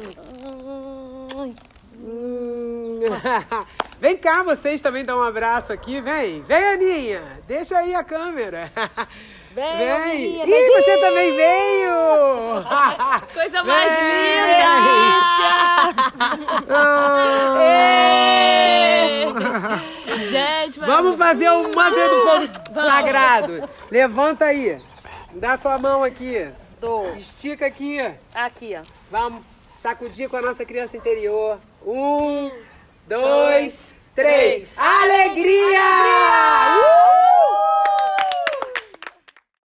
[1.97, 2.99] Hum.
[3.99, 6.41] Vem cá, vocês também dão um abraço aqui, vem.
[6.41, 7.39] Vem, Aninha.
[7.47, 8.71] Deixa aí a câmera.
[9.55, 10.41] Vem, Vem!
[10.49, 11.95] Ih, você também veio!
[13.33, 14.03] Coisa mais Vem.
[14.03, 14.65] linda!
[16.69, 17.15] Ah.
[20.29, 23.69] Gente, Vamos fazer o mantra do fogo sagrado.
[23.89, 24.81] Levanta aí.
[25.31, 26.49] Dá sua mão aqui.
[26.81, 27.15] Dou.
[27.15, 27.99] Estica aqui.
[28.33, 28.81] Aqui, ó.
[29.09, 29.41] Vamos
[29.77, 31.59] sacudir com a nossa criança interior.
[31.85, 32.51] Um,
[33.07, 34.77] dois, três.
[34.77, 35.79] Alegria!